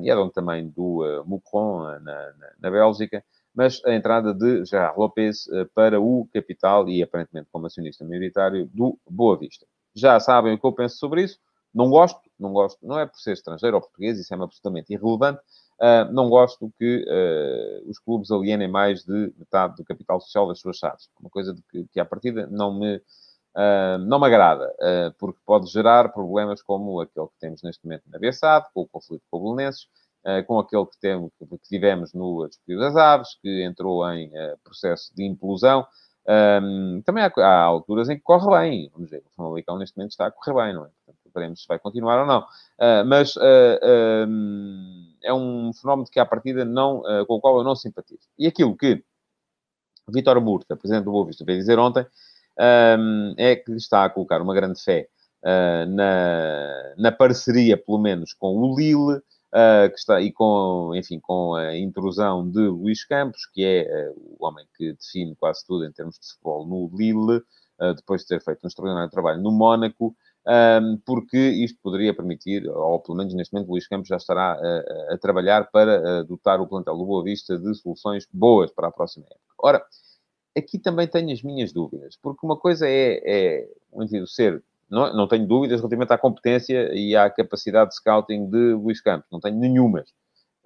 e 0.00 0.10
é 0.10 0.14
dono 0.14 0.30
também 0.30 0.68
do 0.68 1.24
Moucron, 1.26 1.98
na, 2.00 2.00
na, 2.00 2.52
na 2.60 2.70
Bélgica 2.70 3.24
mas 3.58 3.84
a 3.84 3.92
entrada 3.92 4.32
de 4.32 4.64
Gerard 4.64 4.96
Lopes 4.96 5.48
para 5.74 6.00
o 6.00 6.28
capital 6.32 6.88
e 6.88 7.02
aparentemente 7.02 7.48
como 7.50 7.66
acionista 7.66 8.04
maioritário 8.04 8.70
do 8.72 8.96
Boa 9.10 9.36
Vista. 9.36 9.66
Já 9.96 10.20
sabem 10.20 10.54
o 10.54 10.58
que 10.60 10.64
eu 10.64 10.72
penso 10.72 10.96
sobre 10.96 11.24
isso. 11.24 11.40
Não 11.74 11.90
gosto, 11.90 12.20
não 12.38 12.52
gosto, 12.52 12.78
não 12.86 13.00
é 13.00 13.04
por 13.04 13.18
ser 13.18 13.32
estrangeiro 13.32 13.76
ou 13.76 13.82
português, 13.82 14.16
isso 14.16 14.32
é 14.32 14.36
absolutamente 14.36 14.92
irrelevante. 14.92 15.40
Uh, 15.80 16.12
não 16.12 16.28
gosto 16.28 16.72
que 16.76 17.04
uh, 17.06 17.88
os 17.88 18.00
clubes 18.00 18.32
alienem 18.32 18.66
mais 18.66 19.04
de 19.04 19.32
metade 19.38 19.76
do 19.76 19.84
capital 19.84 20.20
social 20.20 20.48
das 20.48 20.58
suas 20.58 20.76
chaves. 20.76 21.08
Uma 21.20 21.30
coisa 21.30 21.54
de 21.54 21.62
que, 21.70 21.86
que 21.92 22.00
à 22.00 22.04
partida 22.04 22.48
não 22.50 22.76
me, 22.76 22.96
uh, 22.96 23.98
não 24.00 24.18
me 24.18 24.26
agrada, 24.26 24.74
porque 25.18 25.38
pode 25.46 25.70
gerar 25.70 26.08
problemas 26.12 26.62
como 26.62 27.00
aquele 27.00 27.28
que 27.28 27.38
temos 27.40 27.62
neste 27.62 27.84
momento 27.84 28.02
na 28.08 28.18
BSAD, 28.18 28.66
com 28.74 28.82
o 28.82 28.88
conflito 28.88 29.22
com 29.30 29.38
o 29.38 29.54
Belenenses, 29.54 29.86
com 30.46 30.58
aquele 30.58 30.84
que, 30.84 31.56
que 31.58 31.68
tivemos 31.68 32.12
no 32.12 32.46
Despedido 32.46 32.82
das 32.82 32.96
Aves, 32.96 33.38
que 33.40 33.62
entrou 33.62 34.06
em 34.10 34.30
processo 34.64 35.14
de 35.14 35.24
implosão. 35.24 35.86
Um, 36.28 37.00
também 37.06 37.24
há, 37.24 37.32
há, 37.38 37.62
alturas 37.62 38.10
em 38.10 38.16
que 38.16 38.22
corre 38.22 38.50
bem. 38.58 38.90
Vamos 38.92 39.08
ver, 39.08 39.22
o 39.24 39.30
Famalicão 39.34 39.78
neste 39.78 39.96
momento 39.96 40.10
está 40.10 40.26
a 40.26 40.30
correr 40.30 40.66
bem, 40.66 40.74
não 40.74 40.84
é? 40.84 40.90
Veremos 41.38 41.62
se 41.62 41.68
vai 41.68 41.78
continuar 41.78 42.20
ou 42.20 42.26
não. 42.26 42.40
Uh, 42.40 43.04
mas 43.06 43.36
uh, 43.36 43.78
é 45.22 45.32
um 45.32 45.72
fenómeno 45.72 46.08
que, 46.10 46.20
à 46.20 46.26
partida, 46.26 46.64
não, 46.64 47.00
uh, 47.00 47.26
com 47.26 47.34
o 47.34 47.40
qual 47.40 47.58
eu 47.58 47.64
não 47.64 47.74
simpatizo. 47.74 48.28
E 48.38 48.46
aquilo 48.46 48.76
que 48.76 49.02
Vitor 50.08 50.40
Murta, 50.40 50.76
presidente 50.76 51.04
do 51.04 51.12
Boa 51.12 51.26
Vista, 51.26 51.44
veio 51.44 51.58
dizer 51.58 51.78
ontem, 51.78 52.06
é 53.36 53.54
que 53.54 53.72
está 53.72 54.04
a 54.04 54.10
colocar 54.10 54.42
uma 54.42 54.54
grande 54.54 54.82
fé 54.82 55.06
na, 55.44 56.94
na 56.96 57.12
parceria, 57.12 57.76
pelo 57.76 57.98
menos, 57.98 58.32
com 58.32 58.56
o 58.56 58.76
Lille, 58.76 59.20
uh, 59.48 59.90
que 59.90 59.98
está, 59.98 60.20
e 60.20 60.32
com, 60.32 60.92
enfim, 60.94 61.18
com 61.20 61.54
a 61.54 61.76
intrusão 61.76 62.48
de 62.48 62.60
Luís 62.60 63.04
Campos, 63.04 63.46
que 63.46 63.64
é 63.64 64.10
uh, 64.10 64.36
o 64.38 64.46
homem 64.46 64.66
que 64.76 64.92
define 64.92 65.34
quase 65.36 65.64
tudo 65.66 65.84
em 65.84 65.92
termos 65.92 66.18
de 66.18 66.26
futebol 66.28 66.66
no 66.66 66.90
Lille, 66.96 67.38
uh, 67.80 67.94
depois 67.94 68.22
de 68.22 68.28
ter 68.28 68.42
feito 68.42 68.60
um 68.64 68.68
extraordinário 68.68 69.10
trabalho 69.10 69.40
no 69.40 69.50
Mónaco, 69.50 70.14
porque 71.04 71.36
isto 71.36 71.78
poderia 71.82 72.14
permitir, 72.14 72.68
ou 72.68 73.00
pelo 73.00 73.18
menos 73.18 73.34
neste 73.34 73.52
momento, 73.52 73.70
Luís 73.70 73.86
Campos 73.86 74.08
já 74.08 74.16
estará 74.16 74.52
a, 74.52 75.14
a 75.14 75.18
trabalhar 75.18 75.70
para 75.70 76.24
dotar 76.24 76.60
o 76.60 76.66
plantel 76.66 76.96
do 76.96 77.04
Boa 77.04 77.22
Vista 77.22 77.58
de 77.58 77.74
soluções 77.74 78.26
boas 78.32 78.70
para 78.72 78.88
a 78.88 78.92
próxima 78.92 79.26
época. 79.26 79.54
Ora, 79.58 79.84
aqui 80.56 80.78
também 80.78 81.06
tenho 81.06 81.32
as 81.32 81.42
minhas 81.42 81.72
dúvidas, 81.72 82.16
porque 82.22 82.46
uma 82.46 82.56
coisa 82.56 82.88
é, 82.88 83.20
é 83.24 83.68
indivíduo 83.94 84.26
ser 84.26 84.62
não, 84.90 85.12
não 85.14 85.28
tenho 85.28 85.46
dúvidas 85.46 85.80
relativamente 85.80 86.12
à 86.12 86.18
competência 86.18 86.94
e 86.94 87.14
à 87.14 87.28
capacidade 87.28 87.90
de 87.90 87.96
scouting 87.96 88.48
de 88.48 88.72
Luís 88.72 89.00
Campos. 89.00 89.28
Não 89.30 89.40
tenho 89.40 89.58
nenhumas. 89.58 90.12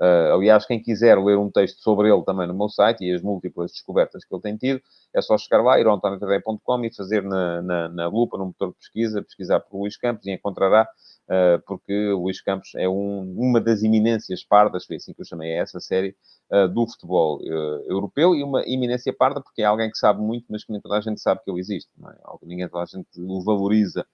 Uh, 0.02 0.34
aliás, 0.34 0.66
quem 0.66 0.82
quiser 0.82 1.16
ler 1.16 1.38
um 1.38 1.48
texto 1.48 1.80
sobre 1.80 2.12
ele 2.12 2.24
também 2.24 2.48
no 2.48 2.54
meu 2.54 2.68
site 2.68 3.04
e 3.04 3.14
as 3.14 3.22
múltiplas 3.22 3.70
descobertas 3.70 4.24
que 4.24 4.34
ele 4.34 4.42
tem 4.42 4.56
tido, 4.56 4.82
é 5.14 5.22
só 5.22 5.38
chegar 5.38 5.62
lá, 5.62 5.78
ir 5.78 5.86
ao 5.86 5.94
antoniotadeia.com 5.94 6.84
e 6.84 6.92
fazer 6.92 7.22
na, 7.22 7.62
na, 7.62 7.88
na, 7.88 8.08
lupa, 8.08 8.36
no 8.36 8.46
motor 8.46 8.70
de 8.70 8.78
pesquisa, 8.78 9.22
pesquisar 9.22 9.60
por 9.60 9.78
Luís 9.78 9.96
Campos 9.96 10.26
e 10.26 10.32
encontrará, 10.32 10.88
uh, 11.28 11.62
porque 11.68 12.10
Luís 12.14 12.40
Campos 12.42 12.74
é 12.74 12.88
um, 12.88 13.32
uma 13.38 13.60
das 13.60 13.84
iminências 13.84 14.42
pardas, 14.42 14.86
foi 14.86 14.96
assim 14.96 15.14
que 15.14 15.20
eu 15.20 15.24
chamei 15.24 15.52
essa 15.52 15.78
série, 15.78 16.16
uh, 16.50 16.66
do 16.66 16.84
futebol 16.84 17.40
europeu, 17.86 18.34
e 18.34 18.42
uma 18.42 18.64
iminência 18.66 19.14
parda 19.16 19.40
porque 19.40 19.62
é 19.62 19.66
alguém 19.66 19.88
que 19.88 19.98
sabe 19.98 20.20
muito, 20.20 20.46
mas 20.50 20.64
que 20.64 20.72
nem 20.72 20.80
toda 20.80 20.98
a 20.98 21.00
gente 21.00 21.20
sabe 21.20 21.42
que 21.44 21.50
ele 21.50 21.60
existe, 21.60 21.90
não 21.96 22.10
é? 22.10 22.16
Ninguém 22.42 22.68
toda 22.68 22.82
a 22.82 22.86
gente 22.86 23.06
o 23.20 23.40
valoriza 23.44 24.04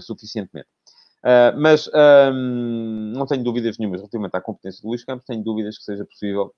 suficientemente. 0.00 0.68
Uh, 1.22 1.54
mas 1.56 1.88
um, 2.32 3.12
não 3.14 3.26
tenho 3.26 3.44
dúvidas 3.44 3.78
nenhumas 3.78 4.00
relativamente 4.00 4.36
à 4.36 4.40
competência 4.40 4.82
do 4.82 4.88
Luís 4.88 5.04
Campos, 5.04 5.24
tenho 5.24 5.42
dúvidas 5.42 5.78
que 5.78 5.84
seja 5.84 6.04
possível 6.04 6.52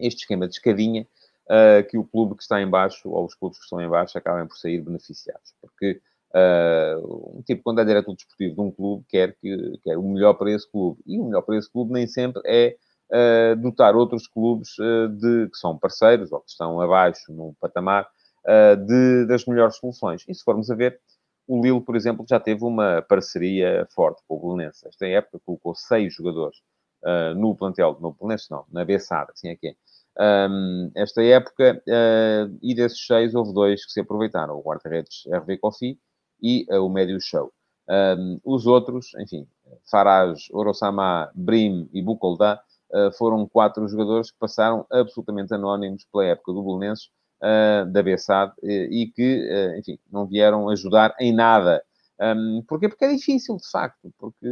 este 0.00 0.22
esquema 0.22 0.48
de 0.48 0.54
escadinha 0.54 1.06
uh, 1.44 1.86
que 1.86 1.98
o 1.98 2.04
clube 2.04 2.34
que 2.34 2.42
está 2.42 2.62
em 2.62 2.68
baixo, 2.68 3.10
ou 3.10 3.26
os 3.26 3.34
clubes 3.34 3.58
que 3.58 3.64
estão 3.64 3.80
em 3.80 3.88
baixo, 3.88 4.16
acabem 4.16 4.46
por 4.46 4.56
sair 4.56 4.80
beneficiados. 4.80 5.52
Porque 5.60 6.00
uh, 6.34 7.38
um 7.38 7.42
tipo, 7.42 7.62
quando 7.62 7.82
é 7.82 7.84
diretor 7.84 8.14
desportivo 8.14 8.54
de 8.54 8.60
um 8.60 8.70
clube, 8.70 9.04
quer, 9.06 9.36
que, 9.36 9.78
quer 9.84 9.98
o 9.98 10.02
melhor 10.02 10.32
para 10.34 10.50
esse 10.50 10.70
clube. 10.70 11.02
E 11.06 11.18
o 11.18 11.24
melhor 11.24 11.42
para 11.42 11.58
esse 11.58 11.70
clube 11.70 11.92
nem 11.92 12.06
sempre 12.06 12.40
é 12.46 12.76
dotar 13.56 13.96
outros 13.96 14.26
clubes 14.26 14.68
de, 15.18 15.48
que 15.48 15.56
são 15.56 15.78
parceiros 15.78 16.30
ou 16.30 16.40
que 16.40 16.50
estão 16.50 16.78
abaixo 16.78 17.32
num 17.32 17.54
patamar 17.58 18.06
de, 18.86 19.24
das 19.24 19.46
melhores 19.46 19.76
soluções. 19.76 20.26
E 20.28 20.34
se 20.34 20.44
formos 20.44 20.70
a 20.70 20.74
ver, 20.74 21.00
o 21.48 21.60
Lille, 21.62 21.80
por 21.80 21.96
exemplo, 21.96 22.24
já 22.28 22.38
teve 22.38 22.64
uma 22.64 23.02
parceria 23.02 23.86
forte 23.94 24.22
com 24.28 24.36
o 24.36 24.40
Belenense. 24.40 24.86
Esta 24.86 25.06
época 25.06 25.40
colocou 25.44 25.74
seis 25.74 26.14
jogadores 26.14 26.58
no 27.36 27.56
plantel, 27.56 27.96
no 28.00 28.12
Belenense 28.12 28.50
não, 28.50 28.64
na 28.70 28.84
Bessada, 28.84 29.32
assim 29.32 29.48
é 29.48 29.56
que 29.56 29.68
é. 29.68 29.74
Um, 30.20 30.90
esta 30.96 31.22
época, 31.22 31.82
e 32.60 32.74
desses 32.74 33.06
seis 33.06 33.34
houve 33.34 33.54
dois 33.54 33.86
que 33.86 33.92
se 33.92 34.00
aproveitaram, 34.00 34.58
o 34.58 34.62
guarda-redes 34.62 35.24
RV 35.32 35.58
Kofi 35.58 35.98
e 36.42 36.66
o 36.70 36.88
médio 36.88 37.20
Show. 37.20 37.52
Um, 37.88 38.38
os 38.44 38.66
outros, 38.66 39.14
enfim, 39.18 39.48
Farage, 39.90 40.48
Orosama, 40.52 41.30
Brim 41.34 41.88
e 41.92 42.02
Bukolda, 42.02 42.60
uh, 42.92 43.10
foram 43.16 43.46
quatro 43.48 43.88
jogadores 43.88 44.30
que 44.30 44.38
passaram 44.38 44.86
absolutamente 44.90 45.54
anónimos 45.54 46.06
pela 46.12 46.26
época 46.26 46.52
do 46.52 46.62
Belenenses, 46.62 47.06
uh, 47.06 47.10
da 47.92 48.02
Bessade, 48.02 48.52
e 48.62 49.12
que, 49.14 49.48
uh, 49.48 49.78
enfim, 49.78 49.98
não 50.10 50.26
vieram 50.26 50.68
ajudar 50.68 51.14
em 51.20 51.32
nada. 51.32 51.82
Um, 52.20 52.62
porquê? 52.66 52.88
Porque 52.88 53.04
é 53.04 53.14
difícil, 53.14 53.56
de 53.56 53.70
facto, 53.70 54.12
porque 54.18 54.46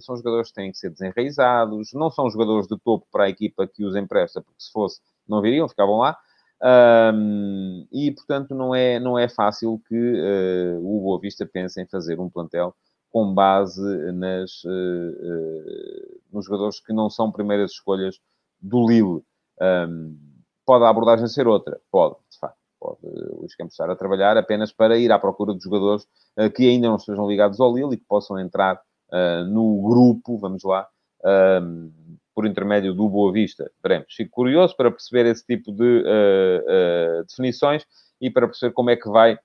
são 0.00 0.14
jogadores 0.16 0.48
que 0.48 0.54
têm 0.56 0.70
que 0.70 0.76
ser 0.76 0.90
desenraizados, 0.90 1.92
não 1.94 2.10
são 2.10 2.28
jogadores 2.28 2.66
de 2.68 2.78
topo 2.78 3.06
para 3.10 3.24
a 3.24 3.28
equipa 3.30 3.66
que 3.66 3.82
os 3.84 3.96
empresta, 3.96 4.42
porque 4.42 4.60
se 4.62 4.70
fosse, 4.70 5.00
não 5.26 5.40
viriam, 5.40 5.68
ficavam 5.68 5.96
lá. 5.96 6.18
Um, 6.60 7.86
e, 7.92 8.10
portanto, 8.10 8.54
não 8.54 8.74
é, 8.74 8.98
não 8.98 9.18
é 9.18 9.28
fácil 9.28 9.80
que 9.88 9.94
uh, 9.94 10.78
o 10.78 11.00
Boa 11.00 11.20
Vista 11.20 11.46
pense 11.46 11.80
em 11.80 11.86
fazer 11.86 12.18
um 12.18 12.28
plantel 12.28 12.74
com 13.10 13.32
base 13.32 13.80
nas, 14.12 14.64
uh, 14.64 14.68
uh, 14.68 16.20
nos 16.32 16.44
jogadores 16.44 16.80
que 16.80 16.92
não 16.92 17.08
são 17.08 17.32
primeiras 17.32 17.72
escolhas 17.72 18.20
do 18.60 18.86
Lille. 18.86 19.22
Um, 19.60 20.27
pode 20.68 20.84
a 20.84 20.90
abordagem 20.90 21.26
ser 21.26 21.48
outra? 21.48 21.80
Pode, 21.90 22.16
de 22.30 22.38
facto. 22.38 22.58
Pode 22.78 22.98
o 23.02 23.40
Luís 23.40 23.56
Campos 23.56 23.72
estar 23.72 23.90
a 23.90 23.96
trabalhar 23.96 24.36
apenas 24.36 24.70
para 24.70 24.98
ir 24.98 25.10
à 25.10 25.18
procura 25.18 25.54
de 25.54 25.64
jogadores 25.64 26.06
uh, 26.38 26.50
que 26.54 26.68
ainda 26.68 26.88
não 26.88 26.96
estejam 26.96 27.26
ligados 27.26 27.58
ao 27.58 27.74
Lille 27.74 27.94
e 27.94 27.96
que 27.96 28.04
possam 28.04 28.38
entrar 28.38 28.80
no 29.48 29.80
grupo, 29.80 30.36
vamos 30.36 30.62
lá, 30.64 30.86
um, 31.62 31.90
por 32.34 32.44
intermédio 32.44 32.92
do 32.92 33.08
Boa 33.08 33.32
Vista. 33.32 33.72
Veremos. 33.82 34.12
Fico 34.14 34.30
curioso 34.30 34.76
para 34.76 34.90
perceber 34.90 35.24
esse 35.24 35.46
tipo 35.46 35.72
de 35.72 36.04
definições 37.26 37.86
e 38.20 38.30
para 38.30 38.46
perceber 38.46 38.74
como 38.74 38.90
é 38.90 38.96
que 38.96 39.08
vai 39.08 39.38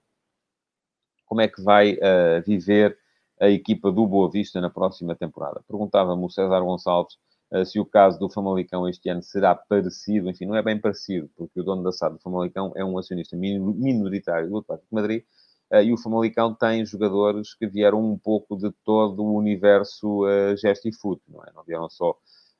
como 1.25 1.39
é 1.39 1.47
que 1.47 1.63
vai 1.63 1.97
viver 2.45 2.97
a 3.39 3.47
equipa 3.49 3.89
do 3.89 4.05
Boa 4.05 4.29
Vista 4.29 4.59
na 4.59 4.69
próxima 4.69 5.15
temporada. 5.15 5.61
Perguntava-me 5.65 6.25
o 6.25 6.29
César 6.29 6.59
Gonçalves 6.59 7.13
uh, 7.13 7.19
se 7.65 7.79
o 7.79 7.85
caso 7.85 8.19
do 8.19 8.29
Famalicão 8.29 8.87
este 8.87 9.09
ano 9.09 9.21
será 9.21 9.53
parecido, 9.53 10.29
enfim, 10.29 10.45
não 10.45 10.55
é 10.55 10.61
bem 10.61 10.79
parecido, 10.79 11.29
porque 11.35 11.59
o 11.59 11.63
dono 11.63 11.83
da 11.83 11.91
SAD 11.91 12.15
do 12.15 12.21
Famalicão 12.21 12.71
é 12.75 12.83
um 12.83 12.97
acionista 12.97 13.35
minoritário 13.37 14.49
do 14.49 14.57
Atlético 14.57 14.87
de 14.89 14.95
Madrid, 14.95 15.23
uh, 15.71 15.81
e 15.81 15.93
o 15.93 15.97
Famalicão 15.97 16.53
tem 16.53 16.85
jogadores 16.85 17.53
que 17.53 17.67
vieram 17.67 18.03
um 18.03 18.17
pouco 18.17 18.57
de 18.57 18.71
todo 18.83 19.23
o 19.23 19.35
universo 19.35 20.25
uh, 20.25 20.57
gesto 20.57 20.87
e 20.87 20.93
foot, 20.93 21.21
não 21.27 21.43
é? 21.43 21.51
Não 21.53 21.63
vieram 21.63 21.89
só 21.89 22.17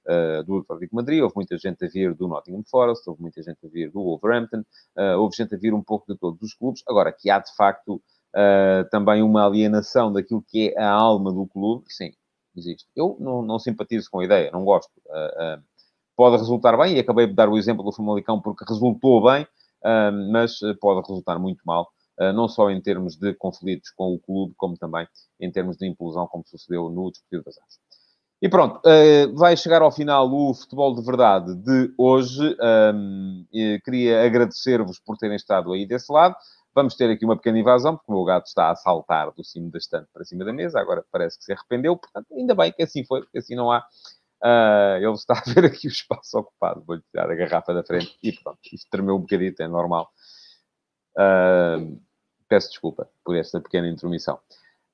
uh, 0.08 0.44
do 0.44 0.60
Atlético 0.60 0.90
de 0.90 0.96
Madrid, 0.96 1.22
houve 1.22 1.36
muita 1.36 1.58
gente 1.58 1.84
a 1.86 1.88
vir 1.88 2.14
do 2.14 2.28
Nottingham 2.28 2.64
Forest, 2.70 3.10
houve 3.10 3.22
muita 3.22 3.42
gente 3.42 3.66
a 3.66 3.70
vir 3.70 3.92
do 3.92 4.04
Wolverhampton, 4.04 4.64
uh, 4.98 5.20
houve 5.20 5.36
gente 5.36 5.56
a 5.56 5.58
vir 5.58 5.74
um 5.74 5.84
pouco 5.84 6.12
de 6.12 6.18
todos 6.18 6.42
os 6.42 6.54
clubes. 6.54 6.84
Agora, 6.88 7.12
que 7.12 7.30
há 7.30 7.40
de 7.40 7.54
facto 7.56 7.96
uh, 7.96 8.90
também 8.90 9.22
uma 9.22 9.46
alienação 9.46 10.12
daquilo 10.12 10.44
que 10.48 10.74
é 10.76 10.82
a 10.82 10.92
alma 10.92 11.32
do 11.32 11.48
clube, 11.48 11.86
sim, 11.88 12.12
existe. 12.60 12.88
Eu 12.96 13.18
não, 13.20 13.42
não 13.42 13.60
simpatizo 13.60 14.10
com 14.12 14.20
a 14.20 14.26
ideia, 14.26 14.52
não 14.52 14.64
gosto. 14.64 14.92
Uh, 15.08 15.58
uh, 15.58 15.64
pode 16.16 16.38
resultar 16.38 16.78
bem, 16.78 16.96
e 16.96 17.00
acabei 17.00 17.28
de 17.28 17.34
dar 17.34 17.50
o 17.50 17.58
exemplo 17.58 17.84
do 17.84 17.92
Famalicão 17.92 18.40
porque 18.40 18.66
resultou 18.68 19.24
bem, 19.24 19.48
mas 20.32 20.60
pode 20.80 21.02
resultar 21.08 21.40
muito 21.40 21.62
mal, 21.66 21.90
não 22.36 22.48
só 22.48 22.70
em 22.70 22.80
termos 22.80 23.16
de 23.18 23.34
conflitos 23.34 23.90
com 23.90 24.14
o 24.14 24.20
clube, 24.20 24.54
como 24.56 24.78
também 24.78 25.08
em 25.42 25.52
termos 25.52 25.76
de 25.76 25.88
implosão, 25.88 26.28
como 26.28 26.44
sucedeu 26.46 26.88
no 26.90 27.10
Desportivo 27.10 27.44
das 27.44 27.58
Aves. 27.58 27.80
E 28.40 28.48
pronto, 28.48 28.80
vai 29.34 29.58
chegar 29.58 29.82
ao 29.82 29.92
final 29.92 30.32
o 30.32 30.54
Futebol 30.54 30.94
de 30.94 31.04
Verdade 31.04 31.56
de 31.56 31.92
hoje. 31.98 32.56
queria 33.84 34.24
agradecer-vos 34.24 35.00
por 35.00 35.18
terem 35.18 35.36
estado 35.36 35.74
aí 35.74 35.84
desse 35.88 36.14
lado. 36.14 36.36
Vamos 36.76 36.96
ter 36.96 37.10
aqui 37.12 37.24
uma 37.24 37.36
pequena 37.36 37.60
invasão, 37.60 37.96
porque 37.96 38.12
o 38.12 38.16
meu 38.16 38.24
gato 38.24 38.48
está 38.48 38.72
a 38.72 38.76
saltar 38.76 39.32
do 39.32 39.44
cimo 39.44 39.70
da 39.70 39.78
estante 39.78 40.08
para 40.12 40.26
cima 40.26 40.44
da 40.44 40.52
mesa, 40.52 40.80
agora 40.80 41.06
parece 41.12 41.38
que 41.38 41.46
se 41.46 41.54
arrependeu, 41.54 41.96
portanto, 41.96 42.28
ainda 42.34 42.56
bem 42.56 42.72
que 42.72 42.82
assim 42.82 43.04
foi, 43.04 43.22
porque 43.22 43.38
assim 43.38 43.56
não 43.56 43.72
há. 43.72 43.86
Uh, 44.44 44.98
ele 44.98 45.14
está 45.14 45.36
a 45.36 45.44
ver 45.54 45.66
aqui 45.66 45.88
o 45.88 45.90
espaço 45.90 46.38
ocupado. 46.38 46.84
Vou-lhe 46.86 47.04
tirar 47.12 47.30
a 47.30 47.36
garrafa 47.36 47.74
da 47.74 47.84
frente 47.84 48.18
e 48.24 48.32
pronto, 48.34 48.60
isto 48.74 48.90
tremeu 48.90 49.16
um 49.16 49.20
bocadito, 49.20 49.62
é 49.62 49.68
normal. 49.68 50.12
Uh, 51.16 52.02
peço 52.50 52.70
desculpa 52.70 53.08
por 53.24 53.36
esta 53.36 53.62
pequena 53.62 53.88
intromissão. 53.88 54.40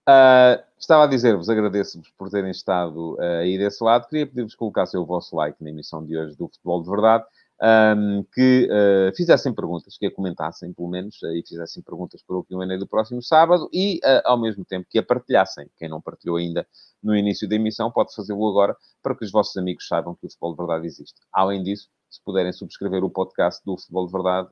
Uh, 0.07 0.61
estava 0.77 1.03
a 1.03 1.07
dizer-vos, 1.07 1.49
agradeço-vos 1.49 2.09
por 2.17 2.29
terem 2.29 2.51
estado 2.51 3.15
uh, 3.15 3.39
aí 3.41 3.57
desse 3.57 3.83
lado. 3.83 4.07
Queria 4.07 4.27
pedir-vos 4.27 4.53
que 4.53 4.59
colocassem 4.59 4.99
o 4.99 5.05
vosso 5.05 5.35
like 5.35 5.63
na 5.63 5.69
emissão 5.69 6.05
de 6.05 6.17
hoje 6.17 6.35
do 6.35 6.47
Futebol 6.47 6.83
de 6.83 6.89
Verdade 6.89 7.25
um, 7.61 8.23
que 8.33 8.69
uh, 8.71 9.15
fizessem 9.15 9.53
perguntas, 9.53 9.97
que 9.97 10.05
a 10.05 10.11
comentassem, 10.11 10.73
pelo 10.73 10.89
menos, 10.89 11.21
uh, 11.21 11.27
e 11.27 11.43
fizessem 11.45 11.83
perguntas 11.83 12.23
para 12.23 12.37
o 12.37 12.43
Q&A 12.43 12.77
do 12.77 12.87
próximo 12.87 13.21
sábado 13.21 13.69
e, 13.73 13.99
uh, 14.03 14.21
ao 14.25 14.39
mesmo 14.39 14.63
tempo, 14.63 14.87
que 14.89 14.97
a 14.97 15.03
partilhassem. 15.03 15.67
Quem 15.77 15.89
não 15.89 16.01
partilhou 16.01 16.37
ainda 16.37 16.65
no 17.03 17.15
início 17.15 17.47
da 17.47 17.55
emissão 17.55 17.91
pode 17.91 18.13
fazê-lo 18.15 18.47
agora 18.47 18.75
para 19.03 19.15
que 19.15 19.25
os 19.25 19.31
vossos 19.31 19.55
amigos 19.57 19.87
saibam 19.87 20.15
que 20.15 20.25
o 20.25 20.29
Futebol 20.29 20.51
de 20.51 20.57
Verdade 20.57 20.87
existe. 20.87 21.19
Além 21.33 21.63
disso, 21.63 21.89
se 22.09 22.23
puderem 22.23 22.51
subscrever 22.51 23.03
o 23.03 23.09
podcast 23.09 23.61
do 23.65 23.77
Futebol 23.77 24.07
de 24.07 24.11
Verdade, 24.11 24.49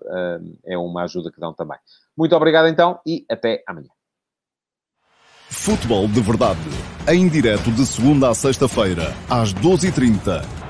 é 0.63 0.77
uma 0.77 1.03
ajuda 1.03 1.31
que 1.31 1.39
dão 1.39 1.53
também. 1.53 1.77
Muito 2.15 2.35
obrigado, 2.35 2.67
então, 2.67 2.99
e 3.03 3.25
até 3.29 3.63
amanhã. 3.67 3.89
Futebol 5.49 6.07
de 6.07 6.21
Verdade, 6.21 6.59
em 7.09 7.27
direto 7.27 7.71
de 7.71 7.83
segunda 7.85 8.29
a 8.29 8.35
sexta-feira, 8.35 9.13
às 9.27 9.53
12h30 9.55 10.66